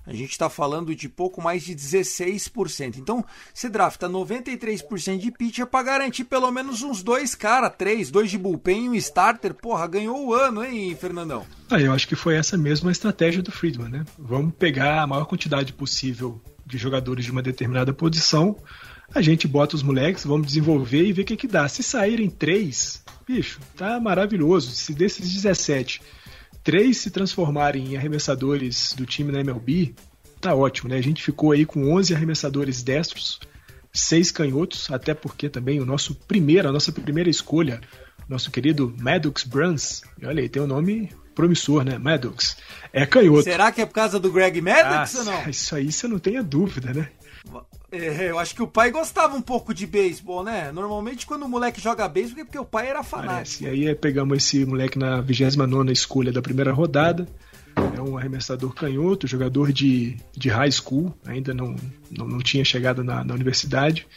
[0.05, 2.97] A gente está falando de pouco mais de 16%.
[2.97, 8.29] Então, você drafta 93% de pitcher para garantir pelo menos uns dois cara, três, dois
[8.29, 9.53] de bullpen e um starter.
[9.53, 11.45] Porra, ganhou o ano, hein, Fernandão?
[11.69, 14.05] Ah, eu acho que foi essa mesma estratégia do Friedman, né?
[14.19, 18.57] Vamos pegar a maior quantidade possível de jogadores de uma determinada posição
[19.13, 21.67] a gente bota os moleques, vamos desenvolver e ver o que, que dá.
[21.67, 24.71] Se saírem três, bicho, tá maravilhoso.
[24.71, 26.01] Se desses 17,
[26.63, 29.93] três se transformarem em arremessadores do time na MLB,
[30.41, 30.97] tá ótimo, né?
[30.97, 33.39] A gente ficou aí com 11 arremessadores destros,
[33.91, 37.81] seis canhotos, até porque também o nosso primeiro, a nossa primeira escolha,
[38.27, 41.97] nosso querido Maddox Bruns, olha aí, tem um nome promissor, né?
[41.97, 42.57] Maddox.
[42.91, 43.43] É canhoto.
[43.43, 45.49] Será que é por causa do Greg Maddox ah, ou não?
[45.49, 47.09] Isso aí você não tenha dúvida, né?
[47.93, 50.71] É, eu acho que o pai gostava um pouco de beisebol, né?
[50.71, 53.33] Normalmente quando o moleque joga beisebol é porque o pai era fanático.
[53.33, 53.63] Parece.
[53.63, 57.27] E aí é, pegamos esse moleque na 29 escolha da primeira rodada.
[57.95, 61.75] É um arremessador canhoto, jogador de, de high school, ainda não,
[62.09, 64.07] não, não tinha chegado na, na universidade.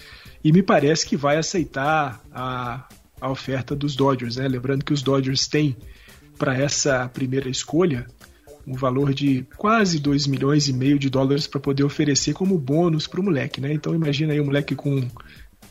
[0.43, 2.89] E me parece que vai aceitar a,
[3.21, 4.49] a oferta dos Dodgers, né?
[4.49, 5.77] Lembrando que os Dodgers têm
[6.39, 8.07] para essa primeira escolha
[8.67, 13.07] um valor de quase 2 milhões e meio de dólares para poder oferecer como bônus
[13.07, 13.73] para o moleque, né?
[13.73, 15.07] Então imagina aí um moleque com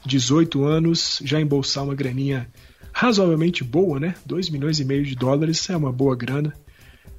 [0.06, 2.48] 18 anos já embolsar uma graninha
[2.94, 4.16] razoavelmente boa, né?
[4.26, 6.54] 2 milhões e meio de dólares é uma boa grana.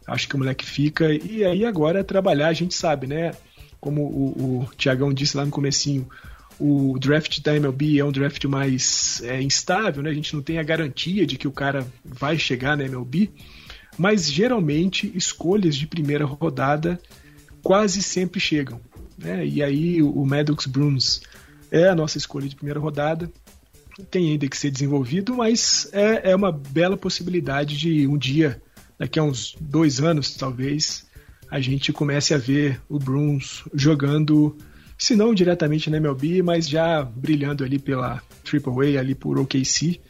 [0.06, 1.12] Acho que o moleque fica.
[1.12, 3.32] E aí agora trabalhar, a gente sabe, né?
[3.78, 6.08] Como o, o Tiagão disse lá no comecinho,
[6.58, 10.10] o draft da MLB é um draft mais é, instável, né?
[10.10, 13.30] A gente não tem a garantia de que o cara vai chegar na MLB
[13.98, 17.00] mas geralmente escolhas de primeira rodada
[17.62, 18.80] quase sempre chegam.
[19.18, 19.46] Né?
[19.46, 21.22] E aí o Maddox Bruns
[21.70, 23.30] é a nossa escolha de primeira rodada,
[24.10, 28.60] tem ainda que ser desenvolvido, mas é, é uma bela possibilidade de um dia,
[28.98, 31.06] daqui a uns dois anos talvez,
[31.50, 34.56] a gente comece a ver o Bruns jogando,
[34.98, 40.00] se não diretamente na MLB, mas já brilhando ali pela AAA, ali por OKC.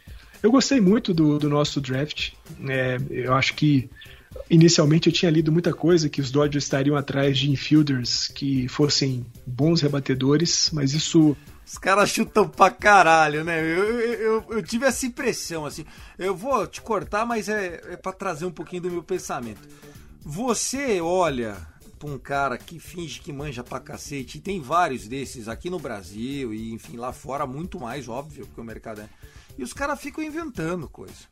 [0.47, 2.31] Eu gostei muito do, do nosso draft.
[2.69, 3.89] É, eu acho que
[4.49, 9.25] inicialmente eu tinha lido muita coisa que os Dodgers estariam atrás de infielders que fossem
[9.45, 11.35] bons rebatedores, mas isso.
[11.65, 13.59] Os caras chutam pra caralho, né?
[13.59, 15.83] Eu, eu, eu, tive essa impressão, assim.
[16.17, 19.67] Eu vou te cortar, mas é, é para trazer um pouquinho do meu pensamento.
[20.21, 21.57] Você olha
[21.99, 25.77] pra um cara que finge que manja pra cacete, e tem vários desses aqui no
[25.77, 29.09] Brasil e, enfim, lá fora, muito mais, óbvio, porque o mercado é
[29.57, 31.27] e os caras ficam inventando coisa.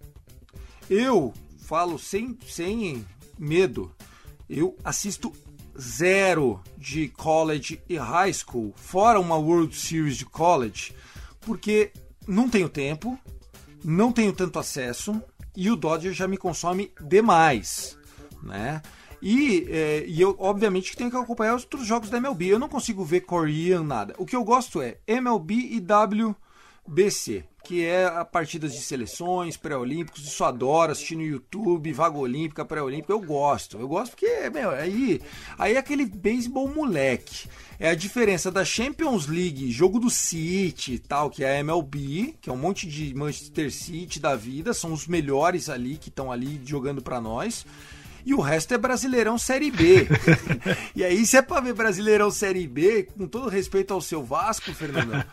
[0.89, 3.05] Eu falo sem, sem
[3.37, 3.91] medo.
[4.49, 5.33] Eu assisto
[5.79, 10.95] zero de college e high school, fora uma World Series de college,
[11.41, 11.91] porque
[12.27, 13.19] não tenho tempo,
[13.83, 15.21] não tenho tanto acesso
[15.55, 17.97] e o Dodger já me consome demais,
[18.41, 18.81] né?
[19.21, 22.45] E, é, e eu, obviamente, tenho que acompanhar os outros jogos da MLB.
[22.45, 24.13] Eu não consigo ver Korean, nada.
[24.19, 25.79] O que eu gosto é MLB e
[26.87, 32.63] WBC que é a partidas de seleções, pré-olímpicos, isso adoro, assistir no YouTube, vaga olímpica,
[32.63, 33.79] pré-olímpica, eu gosto.
[33.79, 35.19] Eu gosto porque, meu, aí,
[35.57, 37.49] aí é aquele beisebol moleque.
[37.79, 42.49] É a diferença da Champions League, jogo do City tal, que é a MLB, que
[42.49, 46.61] é um monte de Manchester City da vida, são os melhores ali que estão ali
[46.63, 47.65] jogando para nós
[48.25, 50.07] e o resto é Brasileirão Série B.
[50.95, 54.73] e aí, se é pra ver Brasileirão Série B, com todo respeito ao seu Vasco,
[54.73, 55.23] Fernando,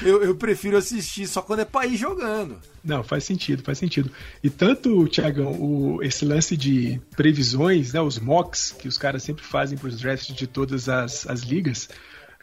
[0.00, 2.58] eu, eu prefiro assistir só quando é pra ir jogando.
[2.82, 4.10] Não, faz sentido, faz sentido.
[4.42, 9.44] E tanto, Tiagão, o, esse lance de previsões, né, os mocks que os caras sempre
[9.44, 11.90] fazem para os drafts de todas as, as ligas,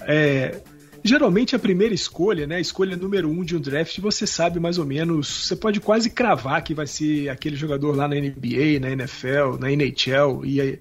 [0.02, 0.62] é,
[1.08, 4.80] Geralmente a primeira escolha, né, a escolha número um de um draft, você sabe mais
[4.80, 8.90] ou menos, você pode quase cravar que vai ser aquele jogador lá na NBA, na
[8.90, 10.80] NFL, na NHL e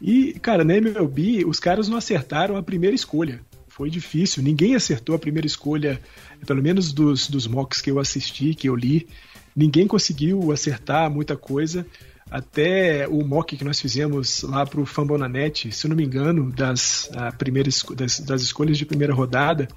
[0.00, 3.40] e cara, na MLB os caras não acertaram a primeira escolha.
[3.66, 6.00] Foi difícil, ninguém acertou a primeira escolha,
[6.46, 9.08] pelo menos dos, dos mocks que eu assisti, que eu li,
[9.56, 11.84] ninguém conseguiu acertar muita coisa
[12.30, 17.10] até o mock que nós fizemos lá para o Fambonanet, se não me engano, das,
[17.38, 19.68] primeiras, das, das, escolhas de primeira rodada,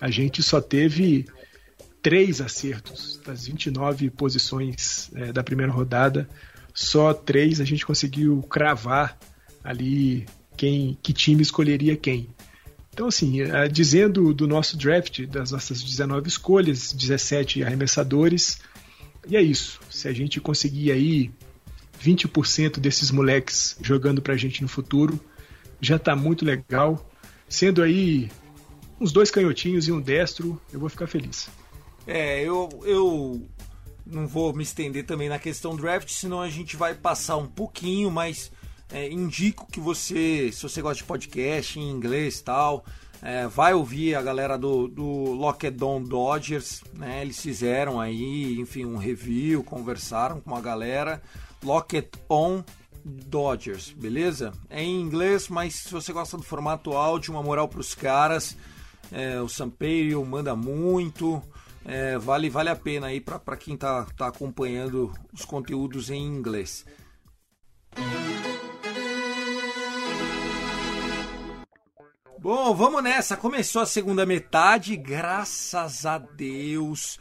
[0.00, 1.26] a gente só teve
[2.02, 6.28] três acertos das 29 posições é, da primeira rodada,
[6.72, 9.18] só três a gente conseguiu cravar
[9.64, 12.28] ali quem, que time escolheria quem.
[12.92, 18.58] Então, assim, é, dizendo do nosso draft, das nossas 19 escolhas, 17 arremessadores,
[19.28, 19.80] e é isso.
[19.90, 21.30] Se a gente conseguir aí
[22.02, 25.18] 20% desses moleques jogando pra gente no futuro.
[25.80, 27.10] Já tá muito legal.
[27.48, 28.30] Sendo aí
[29.00, 31.48] uns dois canhotinhos e um destro, eu vou ficar feliz.
[32.06, 33.48] É, eu, eu
[34.06, 38.10] não vou me estender também na questão draft, senão a gente vai passar um pouquinho,
[38.10, 38.50] mas
[38.92, 42.84] é, indico que você, se você gosta de podcast em inglês e tal,
[43.20, 47.22] é, vai ouvir a galera do, do Lockdown Dodgers, né?
[47.22, 51.20] Eles fizeram aí, enfim, um review, conversaram com a galera.
[51.66, 52.62] Locket On
[53.04, 54.52] Dodgers, beleza?
[54.70, 58.56] É em inglês, mas se você gosta do formato áudio, uma moral para os caras.
[59.10, 61.42] É, o Sampeio manda muito.
[61.84, 66.84] É, vale, vale a pena aí para quem tá, tá acompanhando os conteúdos em inglês.
[72.38, 73.36] Bom, vamos nessa.
[73.36, 77.18] Começou a segunda metade, graças a Deus.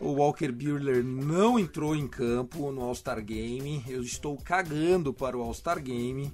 [0.00, 3.82] O Walker Buehler não entrou em campo no All-Star Game.
[3.88, 6.32] Eu estou cagando para o All-Star Game.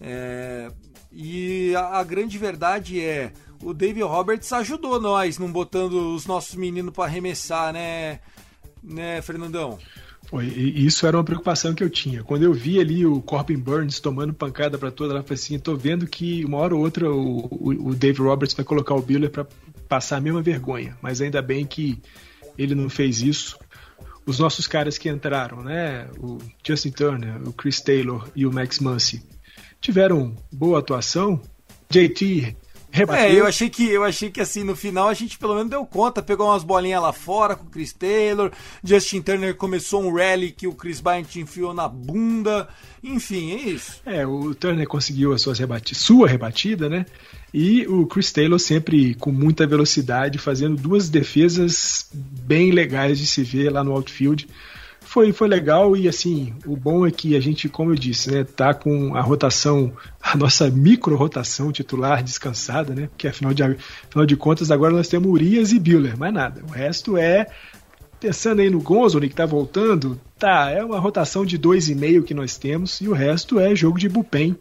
[0.00, 0.70] É,
[1.12, 6.54] e a, a, grande verdade é: o David Roberts ajudou nós, não botando os nossos
[6.54, 8.20] meninos para arremessar, né,
[8.82, 9.78] né, Fernandão?
[10.28, 12.22] Foi, isso era uma preocupação que eu tinha.
[12.22, 15.76] Quando eu vi ali o Corbin Burns tomando pancada para toda, ela falei assim: tô
[15.76, 19.30] vendo que uma hora ou outra o, o, o Dave Roberts vai colocar o Biller
[19.30, 19.46] para
[19.88, 20.96] passar a mesma vergonha.
[21.02, 22.00] Mas ainda bem que
[22.56, 23.58] ele não fez isso.
[24.26, 26.08] Os nossos caras que entraram, né?
[26.18, 29.22] O Justin Turner, o Chris Taylor e o Max Muncy,
[29.80, 31.40] tiveram boa atuação.
[31.88, 32.56] JT
[32.92, 33.24] Rebateu.
[33.24, 35.86] É, eu achei que eu achei que assim, no final a gente pelo menos deu
[35.86, 38.50] conta, pegou umas bolinhas lá fora com o Chris Taylor,
[38.82, 42.68] Justin Turner começou um rally que o Chris Bryant enfiou na bunda,
[43.02, 44.00] enfim, é isso.
[44.04, 47.06] É, o Turner conseguiu a sua rebatida, sua rebatida, né?
[47.52, 53.42] E o Chris Taylor sempre com muita velocidade, fazendo duas defesas bem legais de se
[53.42, 54.48] ver lá no outfield
[55.10, 58.44] foi, foi legal e assim, o bom é que a gente, como eu disse, né,
[58.44, 59.92] tá com a rotação,
[60.22, 63.08] a nossa micro rotação titular descansada, né?
[63.08, 66.62] Porque afinal de, afinal de contas agora nós temos Urias e Bueller, mais nada.
[66.62, 67.48] O resto é
[68.20, 72.22] pensando aí no Gonzoli que tá voltando, tá, é uma rotação de dois e meio
[72.22, 74.56] que nós temos e o resto é jogo de bullpen.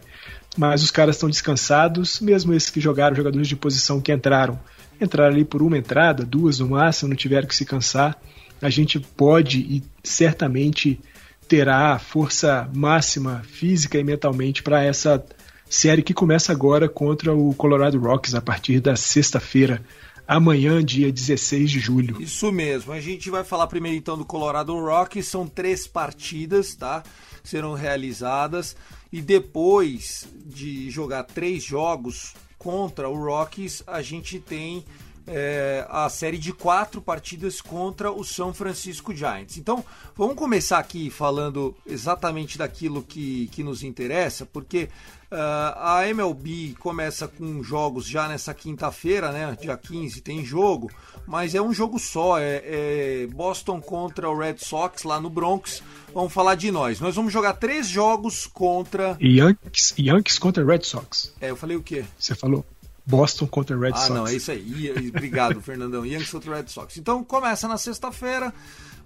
[0.57, 4.59] Mas os caras estão descansados, mesmo esses que jogaram, jogadores de posição que entraram,
[4.99, 8.19] entraram ali por uma entrada, duas no máximo, não tiveram que se cansar
[8.61, 10.99] a gente pode e certamente
[11.47, 15.23] terá força máxima física e mentalmente para essa
[15.69, 19.83] série que começa agora contra o Colorado Rocks a partir da sexta-feira,
[20.27, 22.21] amanhã, dia 16 de julho.
[22.21, 22.91] Isso mesmo.
[22.91, 27.03] A gente vai falar primeiro então do Colorado Rocks, são três partidas, tá?
[27.43, 28.75] Serão realizadas
[29.11, 34.83] e depois de jogar três jogos contra o Rockies, a gente tem
[35.31, 39.57] é, a série de quatro partidas contra o São Francisco Giants.
[39.57, 39.85] Então,
[40.17, 44.89] vamos começar aqui falando exatamente daquilo que, que nos interessa, porque
[45.31, 49.55] uh, a MLB começa com jogos já nessa quinta-feira, né?
[49.61, 50.89] Dia 15 tem jogo,
[51.27, 55.83] mas é um jogo só, é, é Boston contra o Red Sox lá no Bronx.
[56.11, 56.99] Vamos falar de nós.
[56.99, 59.15] Nós vamos jogar três jogos contra.
[59.21, 61.31] Yankees, Yankees contra Red Sox.
[61.39, 62.03] É, eu falei o quê?
[62.17, 62.65] Você falou
[63.09, 64.11] Boston contra Red ah, Sox.
[64.11, 64.93] Ah, não, é isso aí.
[65.09, 66.05] Obrigado, Fernandão.
[66.05, 66.97] Yankees contra Red Sox.
[66.97, 68.53] Então começa na sexta-feira.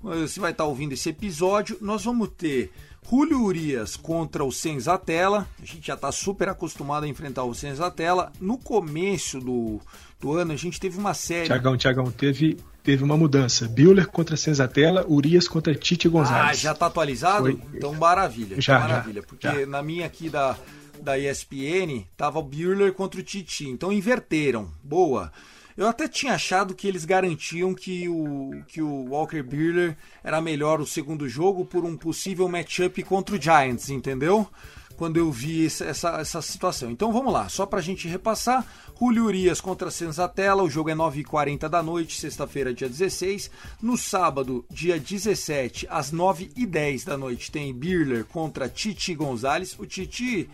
[0.03, 1.77] Você vai estar ouvindo esse episódio.
[1.79, 2.73] Nós vamos ter
[3.09, 5.47] Julio Urias contra o Senzatella.
[5.61, 8.29] A gente já está super acostumado a enfrentar o Senzatella.
[8.41, 9.79] No começo do,
[10.19, 11.45] do ano, a gente teve uma série.
[11.45, 13.69] Tiagão, Tiagão, teve, teve uma mudança.
[13.69, 16.49] Buehler contra Senzatella, Urias contra Tite Gonzalez.
[16.49, 17.43] Ah, já está atualizado?
[17.43, 17.59] Foi...
[17.73, 18.59] Então, maravilha.
[18.59, 19.21] Já, maravilha.
[19.21, 19.65] Já, porque já.
[19.65, 20.57] na minha aqui da
[21.03, 23.67] da ESPN, tava o Buehler contra o Titi.
[23.67, 24.71] Então inverteram.
[24.83, 25.31] Boa.
[25.75, 30.79] Eu até tinha achado que eles garantiam que o, que o Walker Buehler era melhor
[30.79, 34.47] o segundo jogo por um possível matchup contra o Giants, entendeu?
[34.95, 36.91] Quando eu vi essa, essa, essa situação.
[36.91, 38.63] Então vamos lá, só pra gente repassar.
[38.99, 43.49] Julio Urias contra Senzatella, o jogo é 9h40 da noite, sexta-feira, dia 16.
[43.81, 49.75] No sábado, dia 17, às 9h10 da noite, tem Birler contra Titi Gonzalez.
[49.77, 50.47] O Titi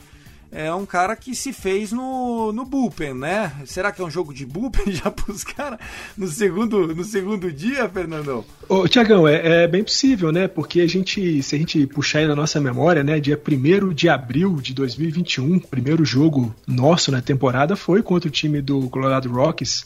[0.52, 3.52] é um cara que se fez no, no bullpen, né?
[3.66, 5.80] Será que é um jogo de bullpen já pros caras
[6.18, 8.44] no segundo, no segundo dia, Fernandão?
[8.68, 10.48] Ô, Tiagão, é, é, bem possível, né?
[10.48, 13.20] Porque a gente, se a gente puxar aí na nossa memória, né?
[13.20, 18.62] Dia 1 de abril de 2021, primeiro jogo nosso na temporada foi contra o time
[18.62, 19.86] do Colorado Rockies.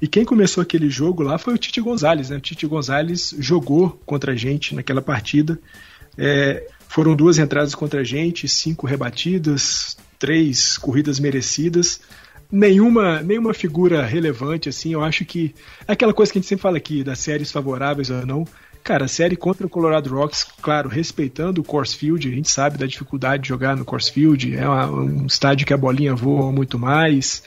[0.00, 2.36] E quem começou aquele jogo lá foi o Tite Gonzalez, né?
[2.36, 5.58] O Tite Gonzalez jogou contra a gente naquela partida.
[6.16, 12.00] É, foram duas entradas contra a gente, cinco rebatidas, três corridas merecidas.
[12.50, 14.92] Nenhuma, nenhuma figura relevante, assim.
[14.92, 15.54] Eu acho que.
[15.86, 18.44] É aquela coisa que a gente sempre fala aqui, das séries favoráveis ou não.
[18.82, 22.76] Cara, a série contra o Colorado Rocks, claro, respeitando o Coors Field, a gente sabe
[22.76, 26.50] da dificuldade de jogar no Coors Field, é uma, um estádio que a bolinha voa
[26.50, 27.44] muito mais,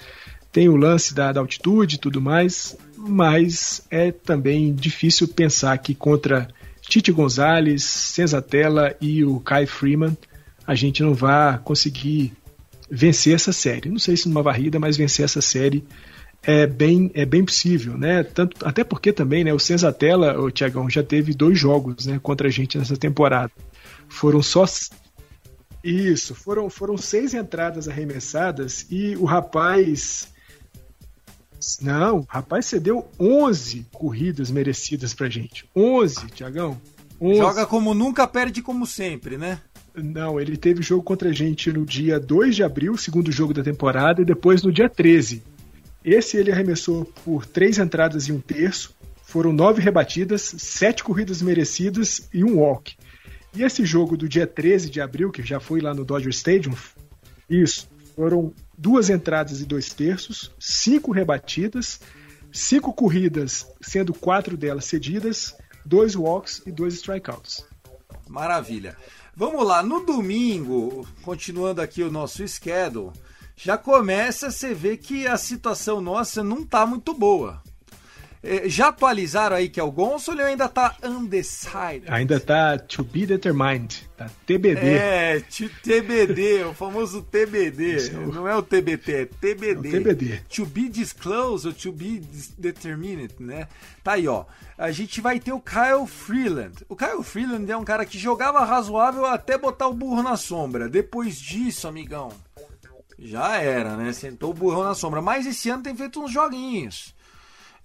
[0.53, 5.93] tem o lance da, da altitude e tudo mais, mas é também difícil pensar que
[5.93, 6.47] contra
[6.93, 10.15] Tite Gonzalez, Senzatella e o Kai Freeman,
[10.67, 12.33] a gente não vai conseguir
[12.87, 13.89] vencer essa série.
[13.89, 15.83] Não sei se numa varrida, mas vencer essa série
[16.43, 18.21] é bem, é bem possível, né?
[18.21, 22.47] Tanto, até porque também, né, o Senzatella, o Tiagão, já teve dois jogos, né, contra
[22.47, 23.51] a gente nessa temporada.
[24.07, 24.63] Foram só
[25.83, 30.27] isso, foram, foram seis entradas arremessadas e o rapaz
[31.81, 35.65] não, rapaz cedeu 11 corridas merecidas pra gente.
[35.75, 36.79] 11, Tiagão.
[37.21, 39.61] Joga como nunca, perde como sempre, né?
[39.95, 43.63] Não, ele teve jogo contra a gente no dia 2 de abril, segundo jogo da
[43.63, 45.43] temporada, e depois no dia 13.
[46.03, 48.93] Esse ele arremessou por três entradas e um terço.
[49.23, 52.95] Foram nove rebatidas, sete corridas merecidas e um walk.
[53.55, 56.73] E esse jogo do dia 13 de abril, que já foi lá no Dodger Stadium,
[57.49, 61.99] isso, foram duas entradas e dois terços, cinco rebatidas,
[62.51, 65.55] cinco corridas, sendo quatro delas cedidas,
[65.85, 67.65] dois walks e dois strikeouts.
[68.27, 68.95] Maravilha.
[69.35, 73.11] Vamos lá, no domingo, continuando aqui o nosso schedule,
[73.55, 77.61] já começa a você ver que a situação nossa não tá muito boa.
[78.43, 82.03] É, Já atualizaram aí que é o Gonçalo ou ainda tá undecided?
[82.07, 84.85] Ainda tá to be determined, tá TBD.
[84.85, 85.39] É,
[85.81, 88.11] TBD, o famoso TBD.
[88.11, 89.87] Não é o TBT, é TBD.
[89.87, 90.41] É o TBD.
[90.53, 92.21] To be disclosed ou to be
[92.57, 93.69] determined, né?
[94.03, 94.43] Tá aí, ó.
[94.77, 96.73] A gente vai ter o Kyle Freeland.
[96.89, 100.89] O Kyle Freeland é um cara que jogava razoável até botar o burro na sombra.
[100.89, 102.29] Depois disso, amigão,
[103.17, 104.11] já era, né?
[104.11, 105.21] Sentou o burrão na sombra.
[105.21, 107.15] Mas esse ano tem feito uns joguinhos.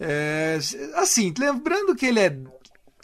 [0.01, 0.59] É,
[0.94, 2.36] assim, lembrando que ele é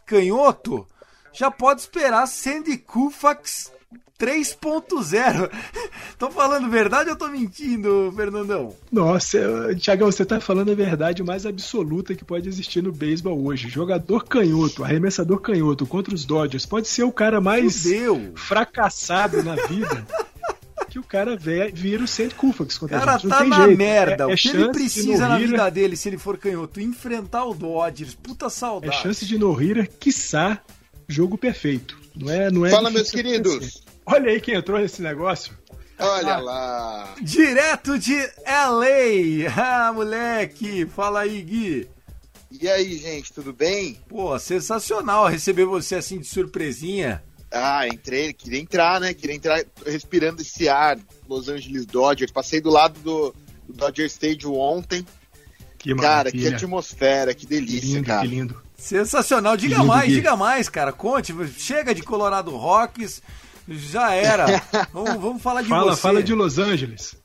[0.07, 0.86] canhoto,
[1.32, 3.72] já pode esperar Sandy Koufax
[4.18, 5.51] 3.0.
[6.18, 8.74] tô falando verdade ou tô mentindo, Fernandão?
[8.92, 9.38] Nossa,
[9.80, 13.68] Thiagão, você tá falando a verdade mais absoluta que pode existir no beisebol hoje.
[13.68, 18.32] Jogador canhoto, arremessador canhoto contra os Dodgers, pode ser o cara mais Fudeu.
[18.36, 20.07] fracassado na vida.
[20.95, 23.26] Que o cara ve- vira o Sandy Koufax O cara gente.
[23.28, 23.76] Tá tem na jeito.
[23.76, 24.24] merda.
[24.28, 27.53] É- é o que ele precisa na vida dele, se ele for canhoto, enfrentar o
[27.53, 28.14] Dodgers.
[28.14, 29.03] Puta É saudade.
[29.03, 30.61] chance de no-hitter, quiçá,
[31.09, 31.99] jogo perfeito.
[32.14, 33.51] Não é, não é Fala, meus queridos.
[33.57, 33.80] acontecer.
[34.07, 35.53] Olha aí quem entrou nesse negócio.
[35.99, 37.12] Olha lá.
[37.20, 38.14] Direto de
[38.47, 39.51] LA.
[39.59, 40.86] Ah, moleque.
[40.95, 41.88] Fala aí, Gui.
[42.61, 43.99] E aí, gente, tudo bem?
[44.09, 47.20] Pô, sensacional receber você assim de surpresinha.
[47.55, 49.15] Ah, entrei, queria entrar, né?
[49.15, 50.99] Queria entrar respirando esse ar.
[51.29, 52.33] Los Angeles Dodgers.
[52.33, 53.35] Passei do lado do,
[53.69, 55.07] do Dodger Stadium ontem.
[55.79, 56.57] Que Cara, que maravilha.
[56.57, 58.21] atmosfera, que Que delícia, lindo, cara.
[58.23, 58.63] que lindo.
[58.77, 59.57] Sensacional.
[59.57, 60.15] Diga Lindo, mais, Gui.
[60.17, 60.93] diga mais, cara.
[60.93, 61.33] Conte.
[61.59, 63.23] Chega de Colorado Rocks.
[63.69, 64.47] Já era.
[64.93, 66.01] vamos, vamos falar de Fala, você.
[66.03, 67.17] fala de Los Angeles.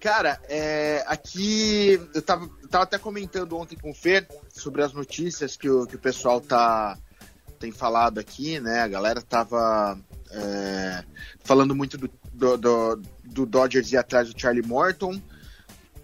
[0.00, 4.92] Cara, é, aqui eu tava, eu tava até comentando ontem com o Fer sobre as
[4.92, 6.98] notícias que o, que o pessoal tá,
[7.64, 8.80] tem falado aqui, né?
[8.80, 9.98] A galera tava
[10.30, 11.02] é,
[11.42, 15.18] falando muito do, do, do, do Dodgers ir atrás do Charlie Morton,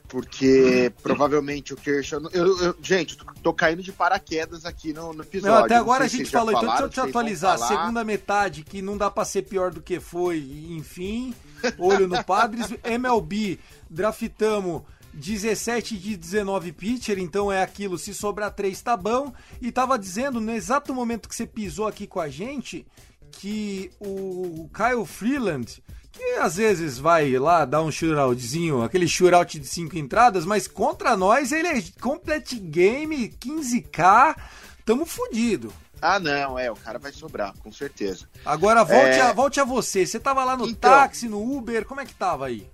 [0.08, 2.22] porque provavelmente o Kershaw.
[2.32, 5.54] Eu, eu- gente, tô, caindo de paraquedas aqui no, no episódio.
[5.54, 7.58] Não, até Não agora a sei se gente falou, então falaram, deixa eu te atualizar.
[7.58, 10.38] Segunda metade, que não dá pra ser pior do que foi,
[10.70, 11.34] enfim.
[11.78, 12.68] Olho no Padres.
[12.82, 13.58] MLB,
[13.90, 14.82] draftamos
[15.12, 19.32] 17 de 19 pitcher, então é aquilo, se sobrar 3 tá bom.
[19.60, 22.86] E tava dizendo, no exato momento que você pisou aqui com a gente,
[23.32, 25.82] que o Kyle Freeland,
[26.12, 31.16] que às vezes vai lá dar um shootoutzinho, aquele shootout de 5 entradas, mas contra
[31.16, 34.36] nós ele é complete game, 15k,
[34.84, 35.72] tamo fudido.
[36.02, 38.26] Ah, não, é, o cara vai sobrar, com certeza.
[38.44, 39.20] Agora volte, É.
[39.20, 40.06] a, volte a você.
[40.06, 40.90] Você tava lá no Então.
[40.90, 42.66] táxi, no Uber, como é que tava aí?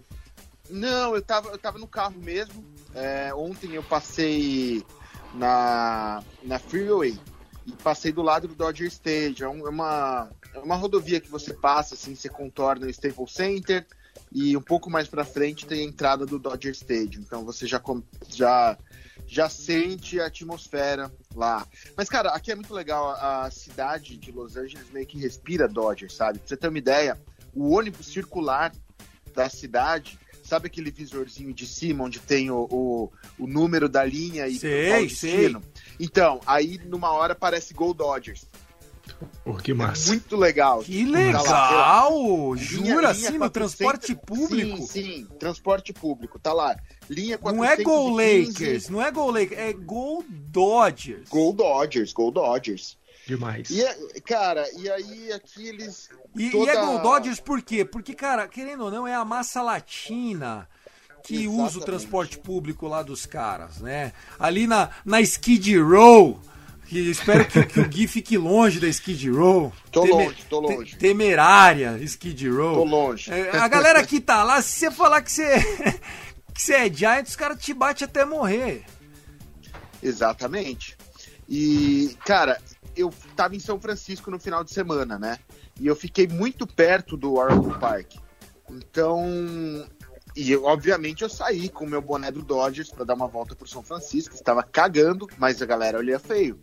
[0.71, 2.65] Não, eu tava, eu tava no carro mesmo.
[2.95, 4.85] É, ontem eu passei
[5.35, 7.19] na, na Freeway
[7.67, 9.59] e passei do lado do Dodger Stadium.
[9.65, 13.87] É É uma, é uma rodovia que você passa, assim, você contorna o Staples Center
[14.33, 17.21] e um pouco mais pra frente tem a entrada do Dodger Stadium.
[17.21, 17.81] Então você já,
[18.29, 18.79] já,
[19.27, 21.67] já sente a atmosfera lá.
[21.97, 23.11] Mas, cara, aqui é muito legal.
[23.11, 26.39] A cidade de Los Angeles meio que respira Dodger, sabe?
[26.39, 27.21] Pra você ter uma ideia,
[27.55, 28.73] o ônibus circular
[29.35, 34.47] da cidade, sabe aquele visorzinho de cima onde tem o, o, o número da linha
[34.49, 35.63] e Sei, o destino?
[36.01, 38.47] Então, aí numa hora parece Gol Dodgers.
[39.45, 40.09] Pô, que massa.
[40.09, 40.83] Muito legal.
[40.83, 42.55] Que Tá lá, sei legal!
[42.55, 44.77] linha- Jura assim, no 400 transporte público?
[44.79, 46.77] Sim, sim, transporte público, tá lá.
[47.09, 47.57] Linha 415.
[47.57, 51.29] Não é Gol Lakers, não é Gol Lakers, é Gol Dodgers.
[51.29, 52.99] Gol Dodgers, Gol Dodgers.
[53.27, 53.69] Demais.
[53.71, 56.09] E, é- cara, e aí aqui eles...
[56.37, 57.85] E, toda- e é Gol Dodgers por quê?
[57.85, 60.69] Porque, cara, querendo ou não, é a massa latina
[61.25, 61.85] que usa o Exatamente.
[61.87, 64.13] transporte público lá dos caras, né?
[64.39, 66.41] Ali na, na Skid Row,
[66.87, 69.73] que espero que, que o Gui fique longe da Skid Row.
[69.91, 70.91] Tô Teme- longe, tô longe.
[70.93, 72.75] te- temerária Skid Row.
[72.77, 73.33] Tô longe.
[73.33, 75.59] É, a galera que tá lá, se você falar que você,
[76.55, 78.85] que você é Giant, os caras te batem até morrer.
[80.01, 80.97] Exatamente.
[81.49, 82.61] E, cara,
[82.95, 85.39] eu tava em São Francisco no final de semana, né?
[85.81, 88.15] E eu fiquei muito perto do Oracle Park.
[88.71, 89.25] Então,
[90.37, 93.55] e eu, obviamente eu saí com o meu boné do Dodgers para dar uma volta
[93.57, 94.35] pro São Francisco.
[94.35, 96.61] Estava cagando, mas a galera olhia feio.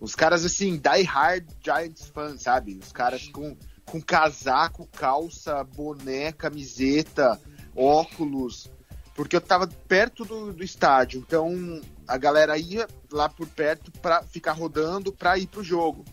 [0.00, 2.78] Os caras, assim, die hard Giants fans, sabe?
[2.82, 7.40] Os caras com, com casaco, calça, boné, camiseta,
[7.76, 8.70] óculos.
[9.14, 11.20] Porque eu tava perto do, do estádio.
[11.26, 11.80] Então
[12.10, 16.04] a galera ia lá por perto pra ficar rodando pra ir pro jogo.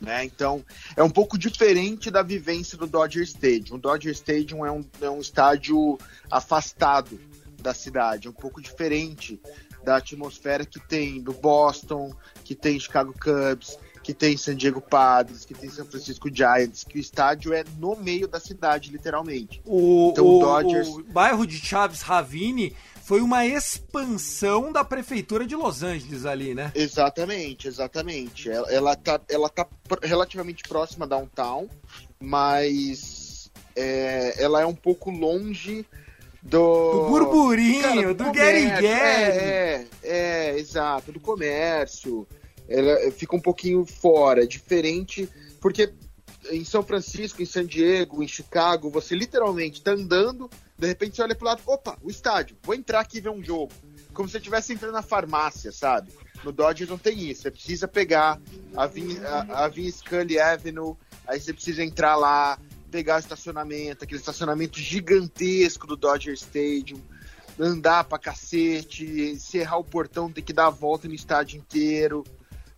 [0.00, 0.24] Né?
[0.24, 0.64] Então,
[0.96, 3.76] é um pouco diferente da vivência do Dodger Stadium.
[3.76, 5.96] O Dodger Stadium é um, é um estádio
[6.30, 7.18] afastado
[7.62, 9.40] da cidade, é um pouco diferente
[9.84, 12.12] da atmosfera que tem do Boston,
[12.42, 16.98] que tem Chicago Cubs, que tem San Diego Padres, que tem San Francisco Giants, que
[16.98, 19.62] o estádio é no meio da cidade, literalmente.
[19.64, 22.74] O, Então, o Dodgers- o bairro de Chaves Ravine
[23.04, 26.72] foi uma expansão da prefeitura de Los Angeles ali, né?
[26.74, 28.48] Exatamente, exatamente.
[28.48, 29.66] Ela, ela tá, ela tá
[30.02, 31.68] relativamente próxima da downtown,
[32.18, 35.84] mas é, ela é um pouco longe
[36.42, 36.92] do.
[36.92, 38.86] Do burburinho, Cara, do Gary Gary.
[38.86, 42.26] É, é, é, exato, do comércio.
[42.66, 45.28] Ela fica um pouquinho fora, é diferente,
[45.60, 45.92] porque
[46.50, 51.22] em São Francisco, em San Diego, em Chicago, você literalmente tá andando, de repente você
[51.22, 53.72] olha pro lado, opa, o estádio, vou entrar aqui e ver um jogo.
[54.12, 56.12] Como se estivesse entrando na farmácia, sabe?
[56.42, 58.40] No Dodgers não tem isso, você precisa pegar
[58.76, 59.18] a Vin,
[59.50, 60.94] a, Vin Scully Avenue,
[61.26, 62.58] aí você precisa entrar lá,
[62.90, 67.00] pegar o estacionamento, aquele estacionamento gigantesco do Dodger Stadium,
[67.58, 72.24] andar pra cacete, se errar o portão, tem que dar a volta no estádio inteiro.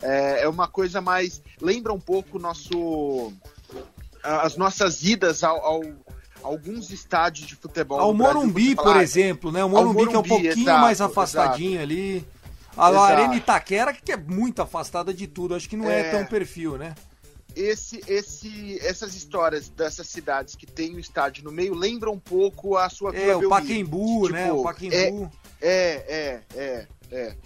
[0.01, 1.43] É, é uma coisa mais.
[1.61, 3.33] Lembra um pouco nosso.
[4.23, 5.83] As nossas idas ao, ao-
[6.47, 7.99] alguns estádios de futebol.
[8.01, 9.65] Ao Brasil, Morumbi, você por "Ah, exemplo, né?
[9.65, 12.25] O Morumbi, que é um Morumbi, pouquinho exato, mais afastadinho ali.
[12.77, 13.05] A Exato.
[13.05, 15.55] Arena Itaquera, que é muito afastada de tudo.
[15.55, 16.11] Acho que não é, É.
[16.11, 16.95] tão perfil, né?
[17.55, 22.77] esse, esse, essas histórias dessas cidades que tem o estádio no meio lembram um pouco
[22.77, 23.49] a sua É, o Belmiro.
[23.49, 24.53] Paquembu, Tipo, né?
[24.53, 25.33] O Paquembu.
[25.63, 27.37] É, é, é, é.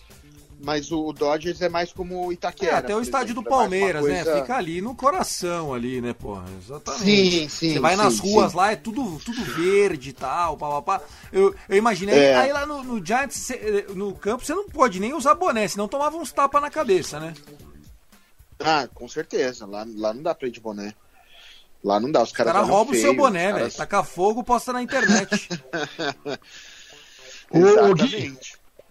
[0.62, 2.78] Mas o Dodgers é mais como o É, Itaquera.
[2.78, 4.24] até o estádio do exemplo, é mais uma Palmeiras, né?
[4.24, 6.44] coisa- Fica ali no coração ali, né, porra?
[6.62, 7.02] Exatamente.
[7.04, 7.72] Sim, sim.
[7.72, 8.56] Você vai nas sim, ruas sim.
[8.58, 11.00] lá, é tudo, tudo verde e tal, papapá.
[11.32, 12.36] Eu, eu imaginei, É.
[12.36, 15.88] aí lá no, no Giants, cê- no campo, você não pode nem usar boné, senão
[15.88, 17.32] tomava uns tapas na cabeça, né?
[18.58, 19.64] Ah, com certeza.
[19.66, 20.94] Lá, lá não dá pra ir de boné.
[21.82, 22.20] Lá não dá.
[22.22, 23.58] Os Os caras caras roubam o seu boné, os velho.
[23.60, 25.48] caras- Taca fogo, posta na internet.
[27.50, 28.36] Ô, ô, Gui.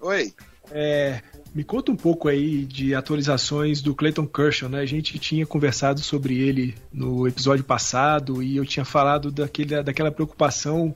[0.02, 0.34] Oi.
[0.72, 1.22] É,
[1.54, 4.80] me conta um pouco aí de atualizações do Clayton Kershaw, né?
[4.80, 10.12] A gente tinha conversado sobre ele no episódio passado e eu tinha falado daquele, daquela
[10.12, 10.96] preocupação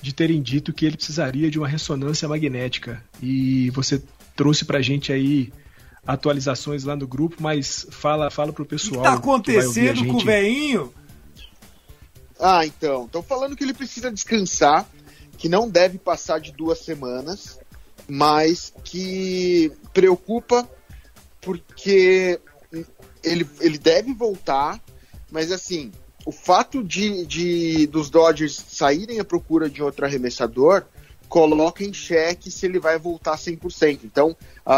[0.00, 3.02] de terem dito que ele precisaria de uma ressonância magnética.
[3.22, 4.02] E você
[4.34, 5.52] trouxe pra gente aí
[6.06, 9.02] atualizações lá no grupo, mas fala, fala pro O que pessoal.
[9.02, 10.92] tá que a acontecendo com o veinho?
[12.40, 13.04] Ah, então.
[13.04, 14.84] Estão falando que ele precisa descansar,
[15.38, 17.60] que não deve passar de duas semanas,
[18.08, 20.68] mas que preocupa
[21.40, 22.40] porque
[23.22, 24.80] ele, ele deve voltar,
[25.30, 25.90] mas assim,
[26.24, 30.84] o fato de, de dos Dodgers saírem à procura de outro arremessador
[31.28, 34.00] coloca em xeque se ele vai voltar 100%.
[34.04, 34.76] Então, a,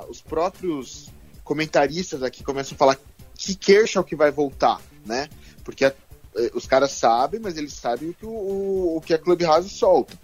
[0.00, 1.08] a- os próprios
[1.44, 2.98] comentaristas aqui começam a falar
[3.36, 5.28] que Kershaw que vai voltar, né?
[5.64, 5.94] Porque a-
[6.36, 10.18] eh, os caras sabem, mas eles sabem o que, o, o que a Clubhouse solta.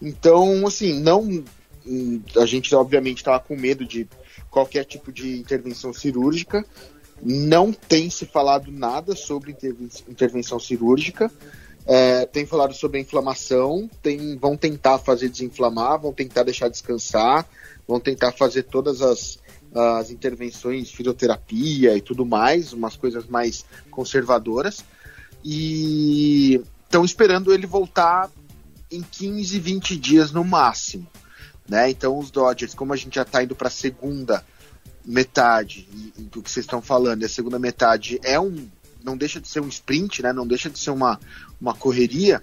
[0.00, 1.44] Então, assim, não.
[2.36, 4.08] A gente, obviamente, estava com medo de
[4.50, 6.64] qualquer tipo de intervenção cirúrgica.
[7.22, 11.30] Não tem se falado nada sobre interven- intervenção cirúrgica.
[11.84, 13.88] É, tem falado sobre a inflamação.
[14.02, 17.46] Tem, vão tentar fazer desinflamar, vão tentar deixar descansar,
[17.86, 19.38] vão tentar fazer todas as,
[19.74, 24.84] as intervenções, fisioterapia e tudo mais, umas coisas mais conservadoras
[25.44, 28.30] e estão esperando ele voltar
[28.90, 31.06] em 15, 20 dias no máximo.
[31.72, 31.88] Né?
[31.88, 34.44] Então os Dodgers, como a gente já está indo para a segunda
[35.02, 38.68] metade e- do que vocês estão falando, e a segunda metade é um,
[39.02, 40.34] não deixa de ser um sprint, né?
[40.34, 41.18] Não deixa de ser uma,
[41.58, 42.42] uma correria.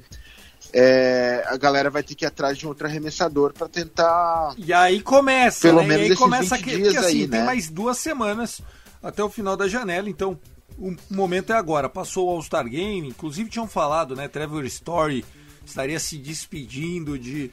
[0.73, 4.55] é, a galera vai ter que ir atrás de um outro arremessador para tentar.
[4.57, 5.87] E aí começa, Pelo né?
[5.89, 7.45] menos e aí começa 20 que, dias porque assim, aí, tem né?
[7.45, 8.61] mais duas semanas
[9.01, 10.39] até o final da janela, então
[10.77, 11.87] o momento é agora.
[11.87, 14.27] Passou o All-Star Game, inclusive tinham falado, né?
[14.27, 15.23] Trevor Story
[15.63, 17.51] estaria se despedindo de,